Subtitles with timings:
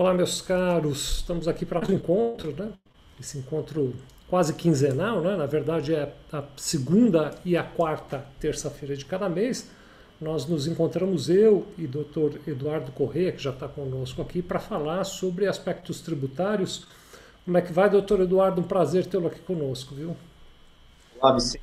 [0.00, 1.18] Olá, meus caros.
[1.18, 2.72] Estamos aqui para um encontro, né?
[3.20, 3.94] Esse encontro
[4.30, 5.36] quase quinzenal, né?
[5.36, 9.70] Na verdade é a segunda e a quarta terça-feira de cada mês.
[10.18, 12.38] Nós nos encontramos eu e Dr.
[12.46, 16.86] Eduardo Corrêa, que já está conosco aqui, para falar sobre aspectos tributários.
[17.44, 18.62] Como é que vai, doutor Eduardo?
[18.62, 20.16] Um prazer tê-lo aqui conosco, viu?
[21.20, 21.62] Olá, Vicente.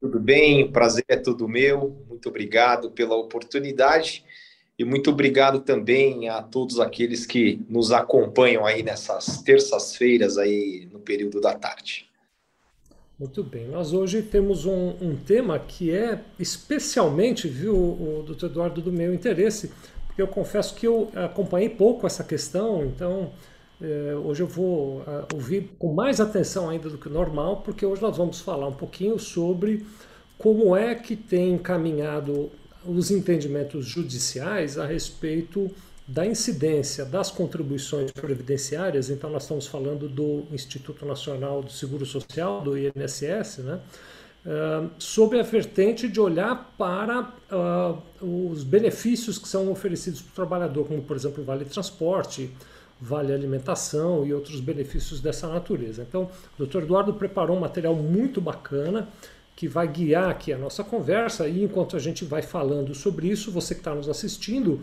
[0.00, 0.64] Tudo bem?
[0.64, 2.04] O prazer é todo meu.
[2.08, 4.24] Muito obrigado pela oportunidade.
[4.80, 10.98] E muito obrigado também a todos aqueles que nos acompanham aí nessas terças-feiras aí no
[10.98, 12.08] período da tarde.
[13.18, 18.80] Muito bem, nós hoje temos um, um tema que é especialmente, viu, o doutor Eduardo,
[18.80, 19.70] do meu interesse,
[20.06, 23.32] porque eu confesso que eu acompanhei pouco essa questão, então
[23.82, 28.00] eh, hoje eu vou uh, ouvir com mais atenção ainda do que normal, porque hoje
[28.00, 29.84] nós vamos falar um pouquinho sobre
[30.38, 32.50] como é que tem caminhado
[32.84, 35.70] os entendimentos judiciais a respeito
[36.06, 42.62] da incidência das contribuições previdenciárias, então nós estamos falando do Instituto Nacional do Seguro Social,
[42.62, 43.80] do INSS, né?
[44.44, 48.02] Uh, sob a vertente de olhar para uh,
[48.50, 52.50] os benefícios que são oferecidos para o trabalhador, como por exemplo vale transporte,
[52.98, 56.06] vale alimentação e outros benefícios dessa natureza.
[56.08, 56.84] Então, o Dr.
[56.84, 59.08] Eduardo preparou um material muito bacana
[59.60, 61.46] que vai guiar aqui a nossa conversa.
[61.46, 64.80] E enquanto a gente vai falando sobre isso, você que está nos assistindo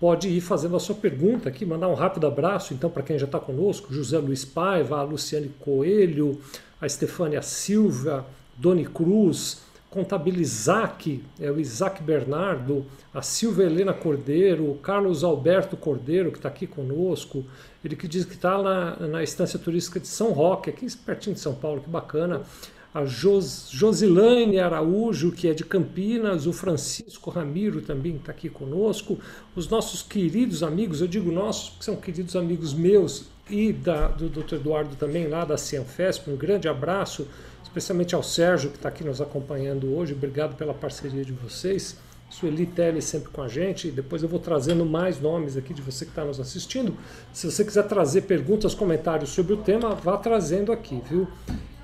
[0.00, 3.26] pode ir fazendo a sua pergunta aqui, mandar um rápido abraço então para quem já
[3.26, 6.40] está conosco, José Luiz Paiva, a Luciane Coelho,
[6.80, 8.24] a Estefânia Silva,
[8.56, 16.30] Doni Cruz, Contabilizac, é o Isaac Bernardo, a Silvia Helena Cordeiro, o Carlos Alberto Cordeiro,
[16.30, 17.44] que está aqui conosco,
[17.84, 21.40] ele que diz que está na, na estância turística de São Roque, aqui pertinho de
[21.40, 22.42] São Paulo, que bacana
[22.96, 29.18] a Jos, Josilane Araújo, que é de Campinas, o Francisco Ramiro também está aqui conosco,
[29.54, 34.30] os nossos queridos amigos, eu digo nossos porque são queridos amigos meus e da, do
[34.30, 34.54] Dr.
[34.54, 37.28] Eduardo também, lá da Cianfesp, um grande abraço,
[37.62, 41.98] especialmente ao Sérgio, que está aqui nos acompanhando hoje, obrigado pela parceria de vocês.
[42.30, 43.88] Sueli Tele sempre com a gente.
[43.88, 46.96] Depois eu vou trazendo mais nomes aqui de você que está nos assistindo.
[47.32, 51.28] Se você quiser trazer perguntas, comentários sobre o tema, vá trazendo aqui, viu?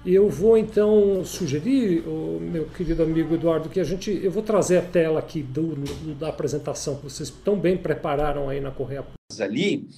[0.05, 2.03] Eu vou então sugerir,
[2.41, 6.15] meu querido amigo Eduardo, que a gente, eu vou trazer a tela aqui do, do
[6.17, 9.07] da apresentação que vocês tão bem prepararam aí na Correia.
[9.39, 9.89] Ali,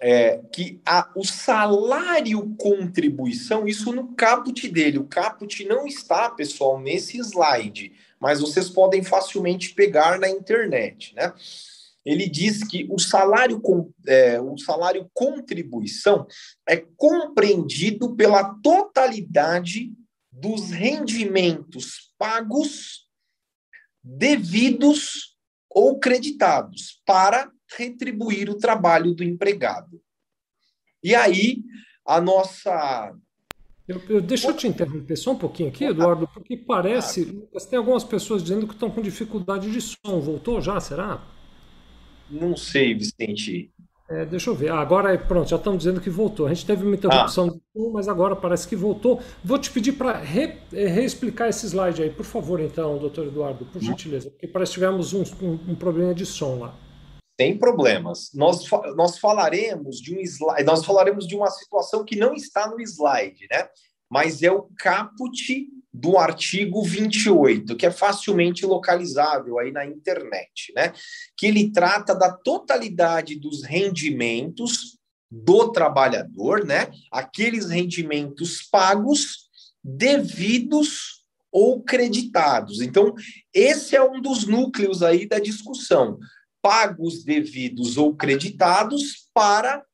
[0.00, 4.98] é, que a, o salário contribuição, isso no caput dele.
[4.98, 11.32] O caput não está, pessoal, nesse slide, mas vocês podem facilmente pegar na internet, né?
[12.08, 13.60] Ele diz que o salário,
[14.06, 16.26] é, o salário contribuição
[16.66, 19.92] é compreendido pela totalidade
[20.32, 23.06] dos rendimentos pagos,
[24.02, 25.36] devidos
[25.68, 30.00] ou creditados para retribuir o trabalho do empregado.
[31.04, 31.62] E aí,
[32.06, 33.14] a nossa.
[33.86, 37.46] Eu, eu, deixa eu te interromper só um pouquinho aqui, Eduardo, porque parece.
[37.68, 40.20] Tem algumas pessoas dizendo que estão com dificuldade de som.
[40.20, 41.36] Voltou já, será?
[42.30, 43.72] Não sei, Vicente.
[44.10, 44.70] É, deixa eu ver.
[44.70, 46.46] Ah, agora pronto, já estão dizendo que voltou.
[46.46, 47.80] A gente teve uma interrupção, ah.
[47.92, 49.20] mas agora parece que voltou.
[49.44, 53.66] Vou te pedir para re, é, reexplicar esse slide aí, por favor, então, doutor Eduardo,
[53.66, 56.74] por gentileza, porque parece que tivemos um, um, um problema de som lá.
[57.36, 58.30] Tem problemas.
[58.34, 58.64] Nós,
[58.96, 63.46] nós falaremos de um slide, nós falaremos de uma situação que não está no slide,
[63.50, 63.68] né?
[64.10, 65.68] Mas é o caput
[66.00, 70.92] do artigo 28, que é facilmente localizável aí na internet, né?
[71.36, 74.96] Que ele trata da totalidade dos rendimentos
[75.28, 76.88] do trabalhador, né?
[77.10, 79.48] Aqueles rendimentos pagos,
[79.82, 82.80] devidos ou creditados.
[82.80, 83.12] Então,
[83.52, 86.16] esse é um dos núcleos aí da discussão.
[86.62, 89.84] Pagos, devidos ou creditados para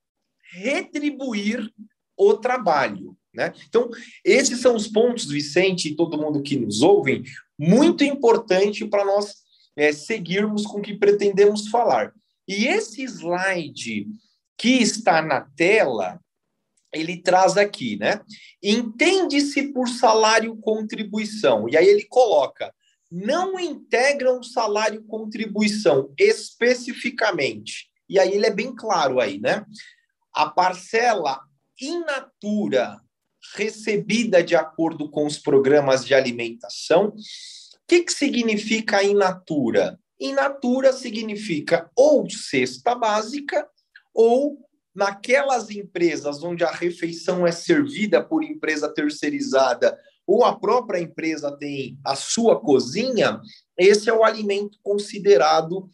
[0.52, 1.72] retribuir
[2.14, 3.16] o trabalho.
[3.34, 3.52] Né?
[3.68, 3.90] Então,
[4.24, 7.24] esses são os pontos, Vicente e todo mundo que nos ouve,
[7.58, 9.34] muito importante para nós
[9.76, 12.12] é, seguirmos com o que pretendemos falar.
[12.46, 14.06] E esse slide
[14.56, 16.20] que está na tela,
[16.92, 18.20] ele traz aqui, né?
[18.62, 21.68] Entende-se por salário contribuição.
[21.68, 22.72] E aí ele coloca:
[23.10, 27.88] não integram salário contribuição especificamente.
[28.08, 29.64] E aí ele é bem claro aí, né?
[30.32, 31.40] A parcela
[31.80, 33.00] in natura
[33.54, 37.08] recebida de acordo com os programas de alimentação.
[37.08, 37.14] O
[37.86, 39.98] que, que significa in natura?
[40.20, 43.68] In natura significa ou cesta básica
[44.12, 44.58] ou
[44.94, 51.98] naquelas empresas onde a refeição é servida por empresa terceirizada ou a própria empresa tem
[52.04, 53.40] a sua cozinha,
[53.76, 55.90] esse é o alimento considerado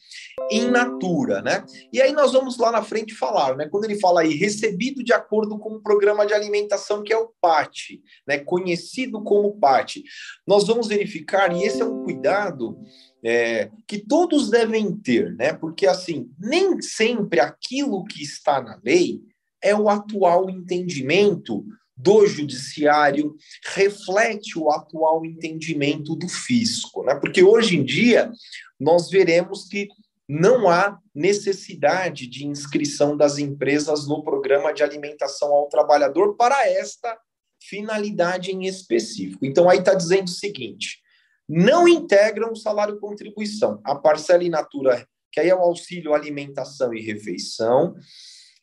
[0.51, 1.65] in natura, né?
[1.93, 3.69] E aí nós vamos lá na frente falar, né?
[3.69, 7.33] Quando ele fala aí recebido de acordo com o programa de alimentação que é o
[7.41, 8.39] PAT, né?
[8.39, 10.03] Conhecido como PAT,
[10.47, 12.79] nós vamos verificar e esse é um cuidado
[13.25, 15.55] é, que todos devem ter, né?
[15.55, 19.21] Porque assim nem sempre aquilo que está na lei
[19.63, 21.65] é o atual entendimento
[22.03, 23.37] do judiciário
[23.75, 27.15] reflete o atual entendimento do fisco, né?
[27.15, 28.31] Porque hoje em dia
[28.79, 29.89] nós veremos que
[30.29, 37.19] não há necessidade de inscrição das empresas no programa de alimentação ao trabalhador para esta
[37.61, 39.45] finalidade em específico.
[39.45, 41.01] Então aí está dizendo o seguinte:
[41.49, 46.95] não integram o salário contribuição, a parcela in natura, que aí é o auxílio alimentação
[46.95, 47.95] e refeição,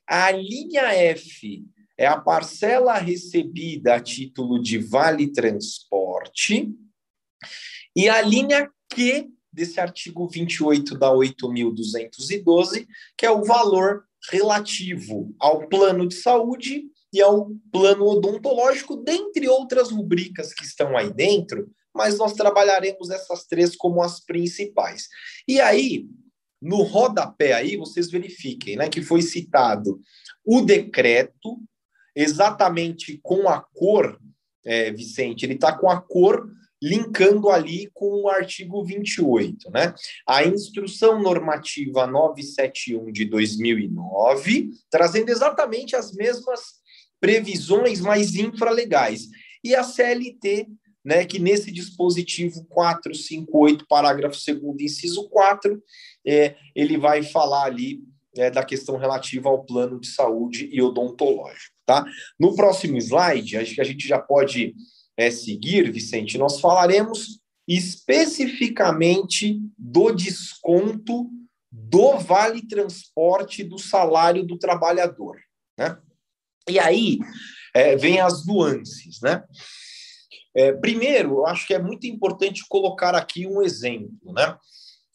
[0.07, 1.66] a linha F
[1.98, 6.72] é a parcela recebida a título de vale transporte.
[7.96, 12.86] E a linha Q desse artigo 28 da 8.212,
[13.18, 19.90] que é o valor relativo ao plano de saúde e ao plano odontológico, dentre outras
[19.90, 25.08] rubricas que estão aí dentro, mas nós trabalharemos essas três como as principais.
[25.48, 26.06] E aí,
[26.62, 30.00] no rodapé aí, vocês verifiquem, né, que foi citado
[30.46, 31.60] o decreto
[32.18, 34.19] exatamente com a cor,
[34.66, 36.50] é, Vicente, ele está com a cor
[36.81, 39.94] linkando ali com o artigo 28, né?
[40.28, 46.75] A instrução normativa 971 de 2009, trazendo exatamente as mesmas
[47.19, 49.28] previsões mais infralegais.
[49.64, 50.68] E a CLT,
[51.04, 55.81] né, que nesse dispositivo 458, parágrafo 2 inciso 4,
[56.25, 58.02] é, ele vai falar ali
[58.38, 61.75] é, da questão relativa ao plano de saúde e odontológico.
[61.86, 62.06] Tá?
[62.39, 64.75] No próximo slide, acho que a gente já pode
[65.16, 71.30] é, seguir, Vicente, nós falaremos especificamente do desconto
[71.72, 75.38] do vale transporte do salário do trabalhador.
[75.78, 75.98] Né?
[76.69, 77.19] E aí
[77.74, 79.19] é, vem as nuances.
[79.22, 79.44] Né?
[80.56, 84.33] É, primeiro, eu acho que é muito importante colocar aqui um exemplo.
[84.33, 84.57] Né?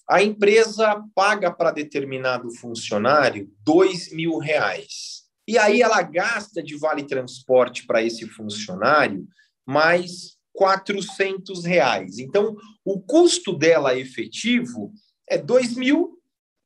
[0.09, 5.23] A empresa paga para determinado funcionário dois mil reais.
[5.47, 9.27] E aí ela gasta de vale transporte para esse funcionário
[9.67, 12.19] mais 400 reais.
[12.19, 14.93] Então, o custo dela efetivo
[15.29, 16.19] é 2 mil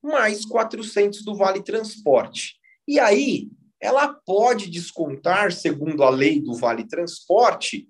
[0.03, 2.57] mais 400 do vale transporte.
[2.87, 3.49] E aí,
[3.81, 7.89] ela pode descontar, segundo a lei do vale transporte,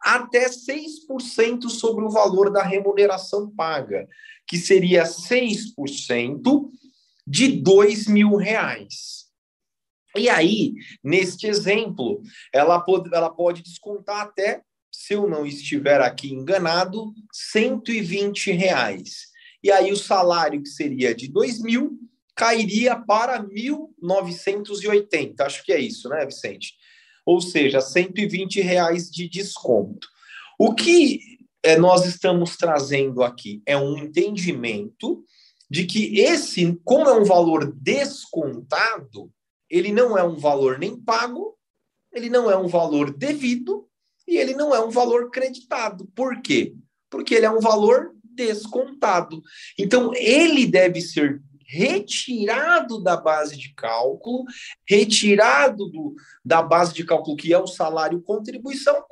[0.00, 4.06] até 6% sobre o valor da remuneração paga,
[4.46, 6.70] que seria 6%
[7.26, 9.26] de 2 mil reais.
[10.16, 12.22] E aí, neste exemplo,
[12.52, 19.26] ela pode, ela pode descontar até, se eu não estiver aqui enganado, 120 reais.
[19.62, 21.98] E aí o salário que seria de 2 mil
[22.34, 25.40] cairia para 1.980.
[25.40, 26.74] Acho que é isso, né, Vicente?
[27.24, 30.06] Ou seja, 120 reais de desconto.
[30.58, 31.35] O que
[31.66, 35.24] é, nós estamos trazendo aqui é um entendimento
[35.68, 39.32] de que esse, como é um valor descontado,
[39.68, 41.58] ele não é um valor nem pago,
[42.12, 43.88] ele não é um valor devido
[44.28, 46.06] e ele não é um valor creditado.
[46.14, 46.72] Por quê?
[47.10, 49.42] Porque ele é um valor descontado.
[49.76, 54.44] Então, ele deve ser retirado da base de cálculo,
[54.88, 56.14] retirado do,
[56.44, 59.02] da base de cálculo que é o salário contribuição,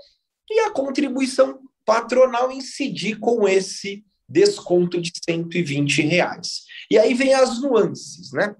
[0.49, 6.62] e a contribuição patronal incidir com esse desconto de 120 reais.
[6.91, 8.55] E aí vem as nuances, né?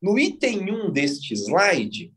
[0.00, 2.12] No item 1 deste slide,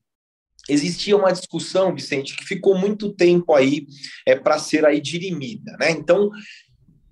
[0.67, 3.87] existia uma discussão, Vicente, que ficou muito tempo aí
[4.25, 5.75] é, para ser aí dirimida.
[5.79, 5.91] Né?
[5.91, 6.29] Então,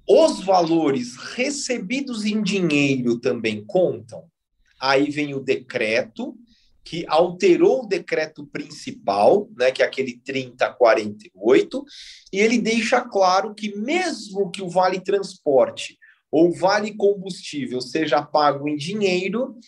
[0.07, 4.23] os valores recebidos em dinheiro também contam.
[4.79, 6.37] Aí vem o decreto,
[6.89, 11.83] que alterou o decreto principal, né, que é aquele 3048,
[12.31, 15.99] e ele deixa claro que mesmo que o vale transporte
[16.31, 19.59] ou vale combustível seja pago em dinheiro,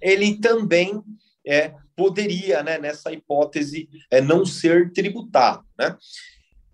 [0.00, 1.00] ele também
[1.46, 5.64] é, poderia, né, nessa hipótese, é, não ser tributado.
[5.78, 5.96] Né?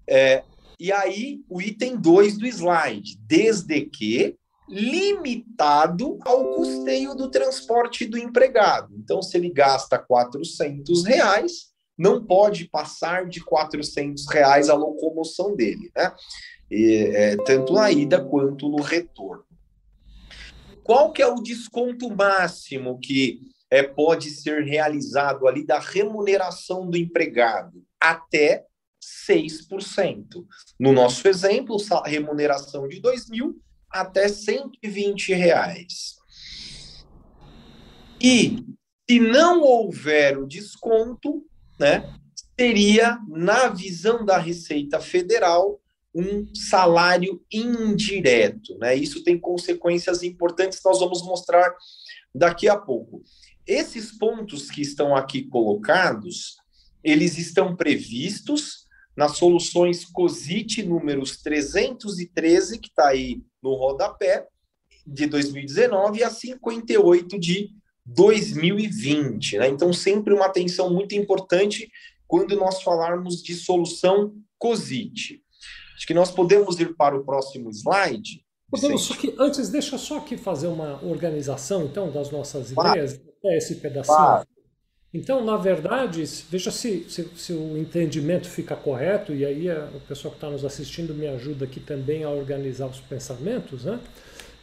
[0.08, 0.42] É,
[0.80, 4.38] e aí, o item 2 do slide, desde que
[4.68, 8.94] limitado ao custeio do transporte do empregado.
[8.96, 15.90] Então, se ele gasta 400 reais, não pode passar de 400 reais a locomoção dele,
[15.94, 16.12] né?
[16.70, 19.44] E, é, tanto na ida quanto no retorno.
[20.82, 23.40] Qual que é o desconto máximo que
[23.70, 27.84] é, pode ser realizado ali da remuneração do empregado?
[28.00, 28.64] Até
[29.28, 30.44] 6%.
[30.78, 33.60] No nosso exemplo, remuneração de 2 mil
[33.92, 36.16] até 120 reais.
[38.20, 38.64] E
[39.10, 41.44] se não houver o desconto,
[41.78, 42.12] né,
[42.58, 45.80] seria, na visão da Receita Federal,
[46.14, 48.76] um salário indireto.
[48.78, 48.94] Né?
[48.94, 51.74] Isso tem consequências importantes nós vamos mostrar
[52.34, 53.22] daqui a pouco.
[53.66, 56.56] Esses pontos que estão aqui colocados,
[57.02, 58.81] eles estão previstos
[59.16, 64.46] nas soluções COSIT números 313, que está aí no rodapé,
[65.06, 67.70] de 2019, e a 58 de
[68.06, 69.58] 2020.
[69.58, 69.68] Né?
[69.68, 71.88] Então, sempre uma atenção muito importante
[72.26, 75.42] quando nós falarmos de solução COSIT.
[75.96, 78.44] Acho que nós podemos ir para o próximo slide.
[78.70, 83.58] Podemos, só que antes, deixa só aqui fazer uma organização, então, das nossas ideias, até
[83.58, 84.46] esse pedacinho.
[85.14, 90.00] Então, na verdade, veja se, se, se, o entendimento fica correto, e aí a, o
[90.00, 94.00] pessoal que está nos assistindo me ajuda aqui também a organizar os pensamentos, né?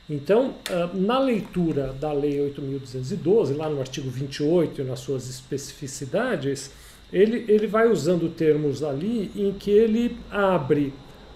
[0.09, 6.71] Então, ah, na leitura da Lei 8.212, lá no artigo 28 e nas suas especificidades,
[7.13, 10.91] ele, ele vai usando termos ali em que ele abre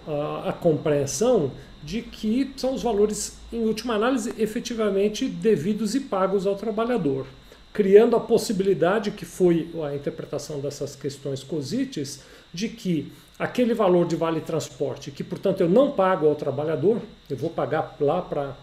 [0.08, 1.52] a, a compreensão
[1.84, 7.26] de que são os valores, em última análise, efetivamente devidos e pagos ao trabalhador,
[7.74, 14.14] criando a possibilidade, que foi a interpretação dessas questões COSITES, de que aquele valor de
[14.14, 18.56] vale transporte, que portanto eu não pago ao trabalhador, eu vou pagar lá para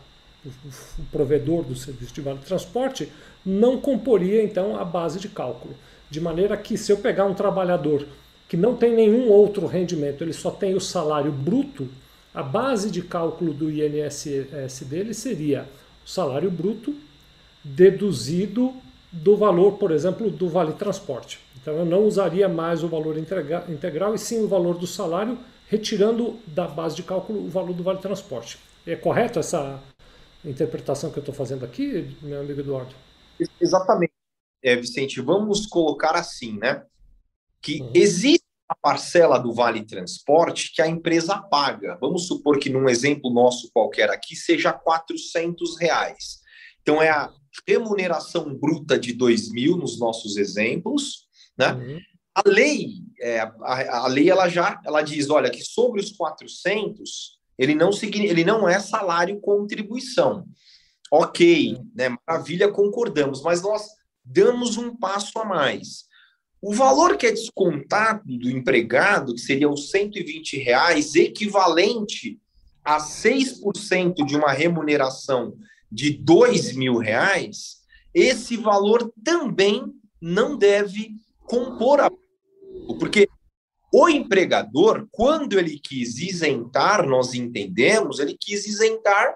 [0.45, 3.11] o provedor do serviço de vale transporte,
[3.45, 5.75] não comporia então a base de cálculo.
[6.09, 8.07] De maneira que se eu pegar um trabalhador
[8.47, 11.89] que não tem nenhum outro rendimento, ele só tem o salário bruto,
[12.33, 15.65] a base de cálculo do INSS dele seria
[16.05, 16.95] o salário bruto
[17.61, 18.73] deduzido
[19.11, 21.39] do valor, por exemplo, do vale transporte.
[21.61, 25.37] Então eu não usaria mais o valor integral e sim o valor do salário,
[25.67, 28.57] retirando da base de cálculo o valor do vale transporte.
[28.85, 29.81] É correto essa
[30.43, 32.95] interpretação que eu estou fazendo aqui, meu amigo Eduardo?
[33.59, 34.13] Exatamente,
[34.63, 35.21] é, Vicente.
[35.21, 36.83] Vamos colocar assim, né?
[37.61, 37.91] que uhum.
[37.93, 41.97] existe a parcela do Vale Transporte que a empresa paga.
[42.01, 46.39] Vamos supor que num exemplo nosso qualquer aqui seja 400 reais.
[46.81, 47.31] Então é a
[47.67, 51.27] remuneração bruta de 2 mil nos nossos exemplos,
[51.57, 51.73] né?
[51.73, 51.99] Uhum.
[52.33, 57.39] A lei, é, a, a, lei ela já ela diz, olha, que sobre os 400
[57.57, 60.45] ele não ele não é salário contribuição.
[61.11, 61.91] Ok, uhum.
[61.93, 62.15] né?
[62.27, 63.85] Maravilha, concordamos, mas nós
[64.23, 66.05] damos um passo a mais.
[66.61, 72.39] O valor que é descontado do empregado, que seria os 120 reais, equivalente
[72.83, 75.57] a 6% de uma remuneração
[75.91, 77.81] de 2 mil reais,
[78.13, 82.11] esse valor também não deve compor a.
[82.99, 83.27] Porque
[83.93, 89.35] o empregador, quando ele quis isentar, nós entendemos, ele quis isentar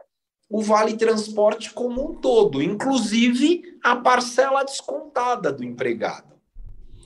[0.49, 6.35] o vale transporte como um todo, inclusive a parcela descontada do empregado.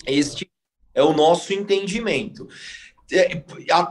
[0.06, 0.50] Este
[0.94, 2.48] é o nosso entendimento.
[3.12, 3.44] É,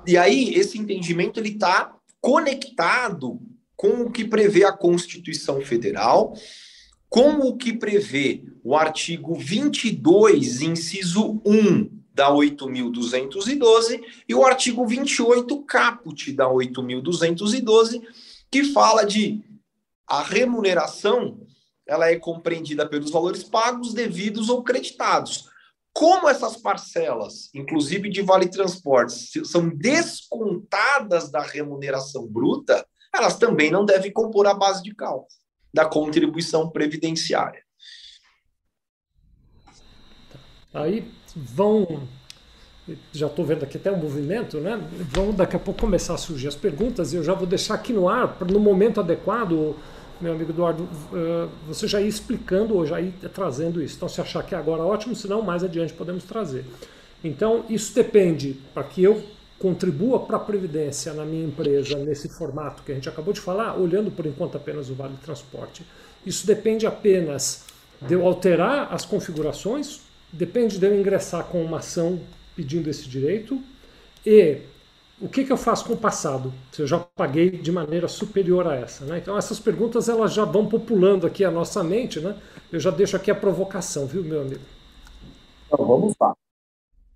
[0.06, 3.40] e aí, esse entendimento ele está conectado
[3.78, 6.34] com o que prevê a Constituição Federal,
[7.08, 15.64] com o que prevê o artigo 22, inciso 1 da 8.212 e o artigo 28,
[15.64, 18.02] caput da 8.212,
[18.50, 19.44] que fala de
[20.08, 21.40] a remuneração
[21.86, 25.48] ela é compreendida pelos valores pagos, devidos ou creditados.
[25.92, 32.84] Como essas parcelas, inclusive de vale transportes, são descontadas da remuneração bruta,
[33.18, 35.26] elas também não devem compor a base de cálculo
[35.72, 37.62] da contribuição previdenciária.
[40.72, 42.08] Aí vão,
[43.12, 44.76] já estou vendo aqui até um movimento, né?
[45.10, 47.92] Vão daqui a pouco começar a surgir as perguntas e eu já vou deixar aqui
[47.92, 49.76] no ar, no momento adequado,
[50.20, 53.96] meu amigo Eduardo, eh, você já ir explicando ou já ir trazendo isso.
[53.96, 56.64] Então, se achar que é agora ótimo, senão mais adiante podemos trazer.
[57.22, 59.22] Então, isso depende para que eu
[59.58, 63.76] contribua para a Previdência na minha empresa nesse formato que a gente acabou de falar,
[63.76, 65.84] olhando por enquanto apenas o Vale Transporte.
[66.24, 67.64] Isso depende apenas
[68.00, 70.00] de eu alterar as configurações,
[70.32, 72.20] depende de eu ingressar com uma ação
[72.54, 73.60] pedindo esse direito
[74.24, 74.58] e
[75.20, 76.52] o que, que eu faço com o passado?
[76.70, 79.04] Se eu já paguei de maneira superior a essa.
[79.04, 79.18] Né?
[79.18, 82.20] Então essas perguntas elas já vão populando aqui a nossa mente.
[82.20, 82.36] Né?
[82.70, 84.60] Eu já deixo aqui a provocação, viu, meu amigo?
[85.66, 86.34] Então, vamos lá.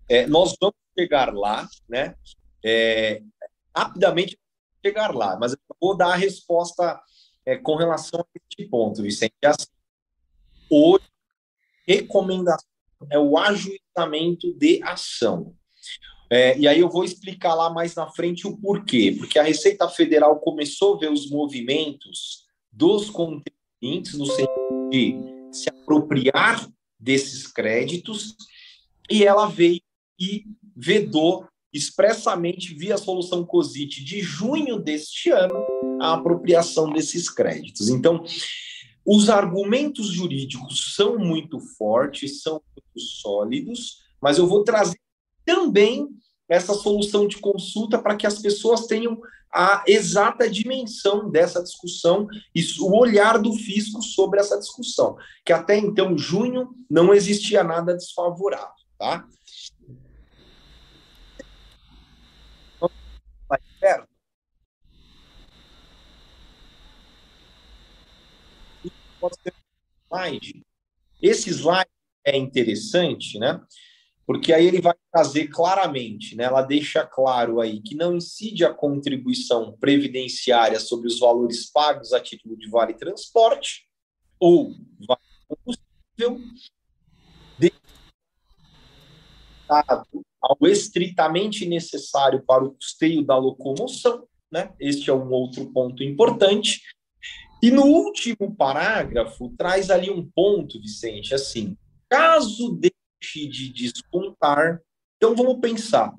[0.08, 2.14] É, nós vamos chegar lá, né?
[2.64, 3.22] É,
[3.74, 4.38] rapidamente
[4.84, 7.00] chegar lá, mas eu vou dar a resposta
[7.46, 9.34] é, com relação a este ponto, Vicente.
[9.42, 9.66] É assim,
[10.70, 11.04] hoje,
[11.86, 12.66] recomendação
[13.10, 15.54] é o ajuizamento de ação.
[16.30, 19.14] É, e aí eu vou explicar lá mais na frente o porquê.
[19.18, 25.16] Porque a Receita Federal começou a ver os movimentos dos contribuintes no sentido de
[25.52, 26.66] se apropriar
[26.98, 28.34] desses créditos
[29.10, 29.82] e ela veio
[30.18, 30.44] e
[30.76, 35.64] vedou expressamente via solução COSIT de junho deste ano
[36.00, 37.88] a apropriação desses créditos.
[37.88, 38.24] Então,
[39.04, 44.98] os argumentos jurídicos são muito fortes, são muito sólidos, mas eu vou trazer
[45.44, 46.08] também
[46.48, 49.18] essa solução de consulta para que as pessoas tenham
[49.52, 55.76] a exata dimensão dessa discussão e o olhar do fisco sobre essa discussão, que até
[55.76, 59.26] então, junho, não existia nada desfavorável, tá?
[63.82, 64.06] Ser
[70.08, 70.66] slide.
[71.20, 71.90] Esse slide
[72.24, 73.60] é interessante, né?
[74.26, 76.44] porque aí ele vai trazer claramente, né?
[76.44, 82.20] Ela deixa claro aí que não incide a contribuição previdenciária sobre os valores pagos a
[82.20, 83.86] título de vale transporte
[84.38, 84.74] ou
[85.06, 86.40] vale combustível
[90.42, 94.72] ao estritamente necessário para o custeio da locomoção, né?
[94.80, 96.82] Este é um outro ponto importante.
[97.62, 101.76] E no último parágrafo traz ali um ponto, Vicente, assim,
[102.08, 102.92] caso de
[103.30, 104.80] de descontar.
[105.16, 106.12] Então vamos pensar,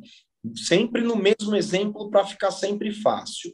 [0.55, 3.53] sempre no mesmo exemplo para ficar sempre fácil.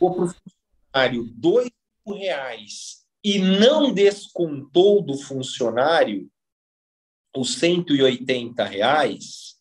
[0.00, 1.70] O funcionário dois
[2.06, 6.30] reais e não descontou do funcionário
[7.38, 9.56] os 180 reais,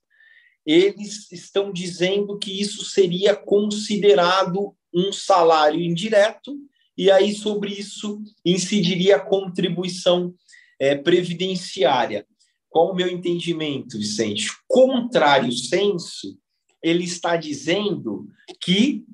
[0.65, 6.57] eles estão dizendo que isso seria considerado um salário indireto,
[6.97, 10.33] e aí sobre isso incidiria a contribuição
[10.79, 12.25] é, previdenciária.
[12.69, 14.49] Qual o meu entendimento, Vicente?
[14.67, 16.37] Contrário senso,
[16.83, 18.27] ele está dizendo
[18.61, 19.05] que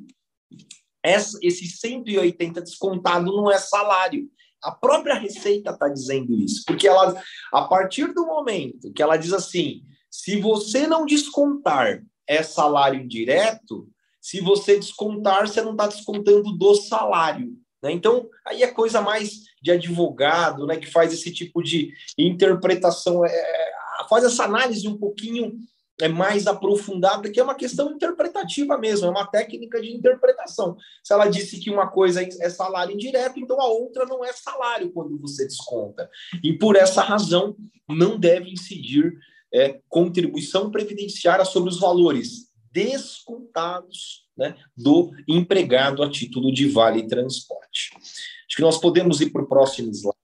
[1.03, 4.29] esse 180 descontado não é salário.
[4.63, 9.33] A própria Receita está dizendo isso, porque ela, a partir do momento que ela diz
[9.33, 13.87] assim, se você não descontar é salário direto,
[14.21, 17.53] se você descontar, você não está descontando do salário.
[17.81, 17.91] Né?
[17.91, 23.71] Então, aí é coisa mais de advogado, né, que faz esse tipo de interpretação, é,
[24.09, 25.57] faz essa análise um pouquinho
[26.01, 30.75] é, mais aprofundada, que é uma questão interpretativa mesmo, é uma técnica de interpretação.
[31.03, 34.91] Se ela disse que uma coisa é salário indireto, então a outra não é salário
[34.91, 36.09] quando você desconta.
[36.43, 37.55] E por essa razão,
[37.87, 39.13] não deve incidir
[39.53, 47.91] é, contribuição previdenciária sobre os valores descontados né, do empregado a título de vale transporte.
[47.95, 50.17] Acho que nós podemos ir para o próximo slide.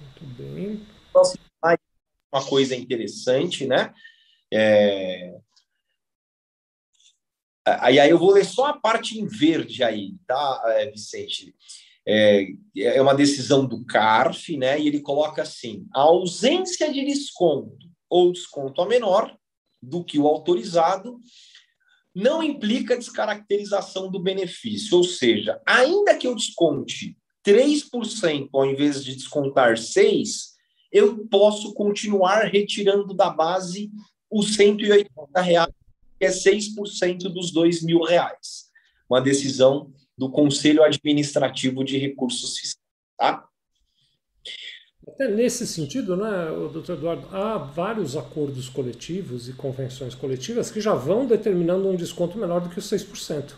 [0.00, 0.86] Muito bem.
[1.10, 1.82] Próximo slide,
[2.30, 3.94] uma coisa interessante, né?
[4.52, 5.38] É...
[7.80, 11.54] Aí, aí eu vou ler só a parte em verde aí, tá, é, Vicente?
[12.06, 14.80] É, é uma decisão do CARF, né?
[14.80, 19.36] E ele coloca assim: a ausência de desconto ou desconto a menor
[19.82, 21.18] do que o autorizado
[22.14, 24.96] não implica descaracterização do benefício.
[24.96, 30.58] Ou seja, ainda que eu desconte 3% ao invés de descontar 6%,
[30.90, 33.90] eu posso continuar retirando da base
[34.30, 35.72] os 180 reais,
[36.18, 38.68] que é 6% dos dois mil reais.
[39.08, 42.84] Uma decisão do Conselho Administrativo de Recursos Fiscais.
[43.16, 43.48] Tá?
[45.06, 50.94] Até nesse sentido, né, doutor Eduardo, há vários acordos coletivos e convenções coletivas que já
[50.94, 53.54] vão determinando um desconto menor do que os 6%.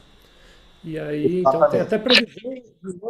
[0.82, 2.54] E aí, então, tem até previsão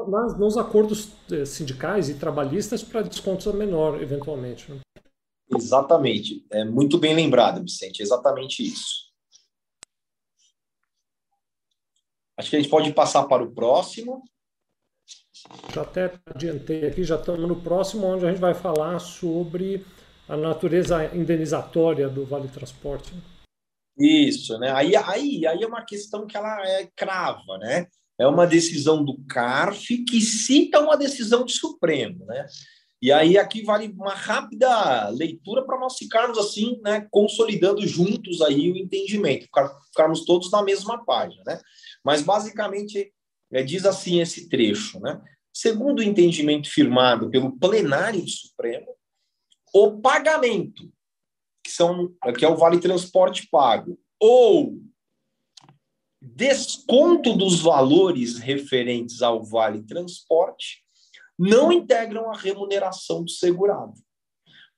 [0.08, 4.72] nos, nos acordos eh, sindicais e trabalhistas para descontos menor, eventualmente.
[4.72, 4.80] Né?
[5.54, 6.46] Exatamente.
[6.50, 8.02] É muito bem lembrado, Vicente.
[8.02, 9.10] Exatamente isso.
[12.36, 14.22] Acho que a gente pode passar para o próximo.
[15.74, 19.84] Já até adiantei aqui, já estamos no próximo, onde a gente vai falar sobre
[20.28, 23.12] a natureza indenizatória do Vale Transporte.
[23.98, 24.72] Isso, né?
[24.72, 27.86] Aí, aí, aí é uma questão que ela é crava, né?
[28.18, 32.46] É uma decisão do CARF que cita uma decisão do Supremo, né?
[33.02, 38.70] E aí aqui vale uma rápida leitura para nós ficarmos assim, né, consolidando juntos aí
[38.70, 39.48] o entendimento,
[39.86, 41.60] ficarmos todos na mesma página, né?
[42.04, 43.12] Mas basicamente
[43.50, 45.20] é, diz assim esse trecho, né?
[45.52, 48.94] Segundo o entendimento firmado pelo plenário Supremo,
[49.72, 50.92] o pagamento,
[51.64, 54.78] que, são, que é o vale transporte pago, ou
[56.20, 60.84] desconto dos valores referentes ao vale transporte,
[61.40, 63.94] não integram a remuneração do segurado.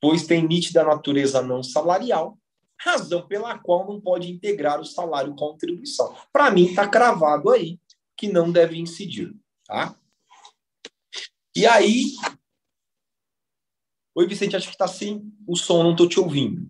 [0.01, 2.38] pois tem nítida natureza não salarial,
[2.81, 6.16] razão pela qual não pode integrar o salário contribuição.
[6.33, 7.81] Para mim, está cravado aí
[8.16, 9.35] que não deve incidir.
[9.64, 9.96] Tá?
[11.57, 12.12] E aí.
[14.14, 16.68] Oi, Vicente, acho que está sem o som, não estou te ouvindo.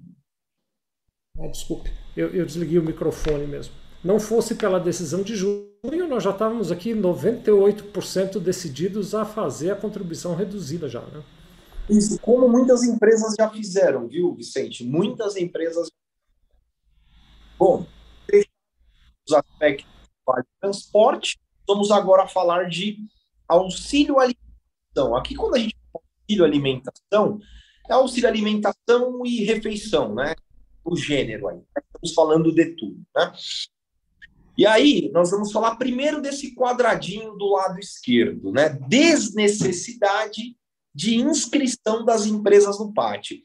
[1.38, 3.74] Ah, desculpe, eu, eu desliguei o microfone mesmo.
[4.04, 9.76] Não fosse pela decisão de junho, nós já estávamos aqui 98% decididos a fazer a
[9.76, 11.22] contribuição reduzida já, né?
[11.88, 14.84] Isso, como muitas empresas já fizeram, viu, Vicente?
[14.84, 15.90] Muitas empresas.
[17.58, 17.86] Bom,
[19.28, 22.98] os aspectos de transporte, vamos agora falar de
[23.48, 25.16] auxílio alimentação.
[25.16, 27.40] Aqui, quando a gente fala auxílio alimentação,
[27.88, 30.34] é auxílio alimentação e refeição, né?
[30.84, 31.60] O gênero aí.
[31.94, 33.32] Estamos falando de tudo, né?
[34.56, 38.78] E aí, nós vamos falar primeiro desse quadradinho do lado esquerdo, né?
[38.88, 40.56] Desnecessidade
[40.94, 43.42] de inscrição das empresas no PAT.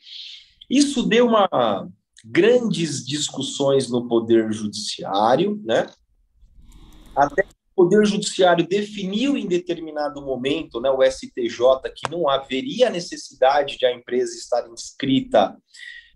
[0.69, 1.89] Isso deu uma
[2.25, 5.89] grandes discussões no Poder Judiciário, né?
[7.15, 13.77] Até o Poder Judiciário definiu em determinado momento, né, o STJ, que não haveria necessidade
[13.77, 15.55] de a empresa estar inscrita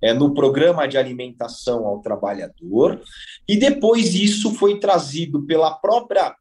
[0.01, 3.01] é, no programa de alimentação ao trabalhador,
[3.47, 6.35] e depois isso foi trazido pela própria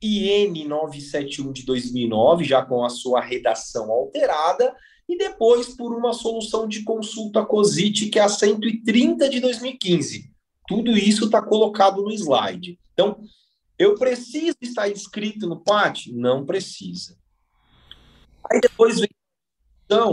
[0.00, 4.74] IN 971 de 2009, já com a sua redação alterada,
[5.08, 10.32] e depois por uma solução de consulta COSIT, que é a 130 de 2015.
[10.66, 12.78] Tudo isso está colocado no slide.
[12.92, 13.20] Então,
[13.78, 16.06] eu preciso estar inscrito no PAT?
[16.12, 17.16] Não precisa.
[18.50, 19.22] Aí depois vem a
[19.84, 20.10] então,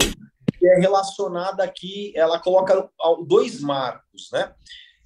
[0.59, 2.89] que é relacionada aqui, ela coloca
[3.25, 4.53] dois marcos, né?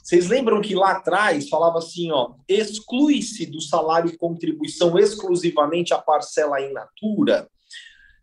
[0.02, 5.98] Vocês lembram que lá atrás falava assim, ó, exclui-se do salário e contribuição exclusivamente a
[5.98, 7.48] parcela in natura,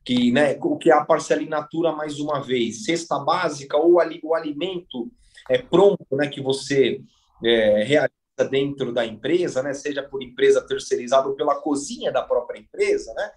[0.05, 3.99] que, né, o que é a parcela in natura mais uma vez, cesta básica ou
[3.99, 5.11] ali, o alimento
[5.49, 7.01] é pronto, né, que você
[7.43, 12.59] é, realiza dentro da empresa, né, seja por empresa terceirizada ou pela cozinha da própria
[12.59, 13.31] empresa, né?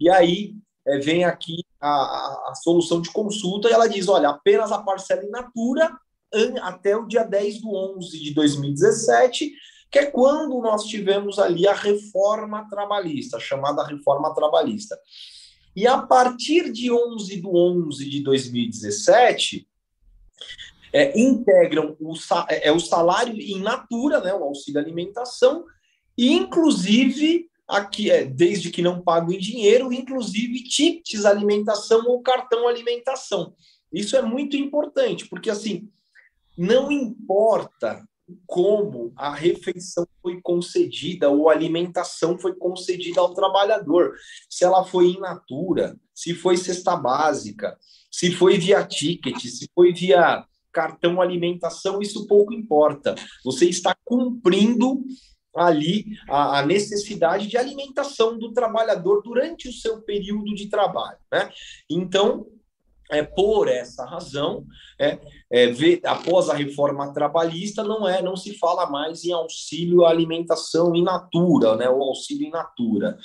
[0.00, 0.54] E aí
[0.86, 5.24] é, vem aqui a, a, solução de consulta e ela diz: olha, apenas a parcela
[5.24, 5.90] in natura
[6.62, 9.52] até o dia 10 do 11 de 2017,
[9.90, 14.96] que é quando nós tivemos ali a reforma trabalhista, chamada reforma trabalhista.
[15.74, 19.66] E a partir de 11 do 11 de 2017,
[20.92, 22.14] é, integram o,
[22.48, 25.64] é, é, o salário in natura, né, o auxílio alimentação,
[26.16, 32.68] e inclusive aqui é desde que não pago em dinheiro, inclusive tickets alimentação ou cartão
[32.68, 33.54] alimentação.
[33.92, 35.88] Isso é muito importante, porque assim,
[36.56, 38.04] não importa
[38.46, 44.14] como a refeição foi concedida ou a alimentação foi concedida ao trabalhador,
[44.48, 47.76] se ela foi in natura, se foi cesta básica,
[48.10, 53.14] se foi via ticket, se foi via cartão alimentação, isso pouco importa.
[53.44, 55.04] Você está cumprindo
[55.54, 61.50] ali a, a, necessidade de alimentação do trabalhador durante o seu período de trabalho, né?
[61.88, 62.46] Então,
[63.10, 64.64] é por essa razão,
[64.98, 65.18] é,
[65.50, 65.72] é
[66.04, 71.02] após a reforma trabalhista, não é, não se fala mais em auxílio à alimentação in
[71.02, 71.88] natura, né?
[71.90, 73.18] O auxílio in natura.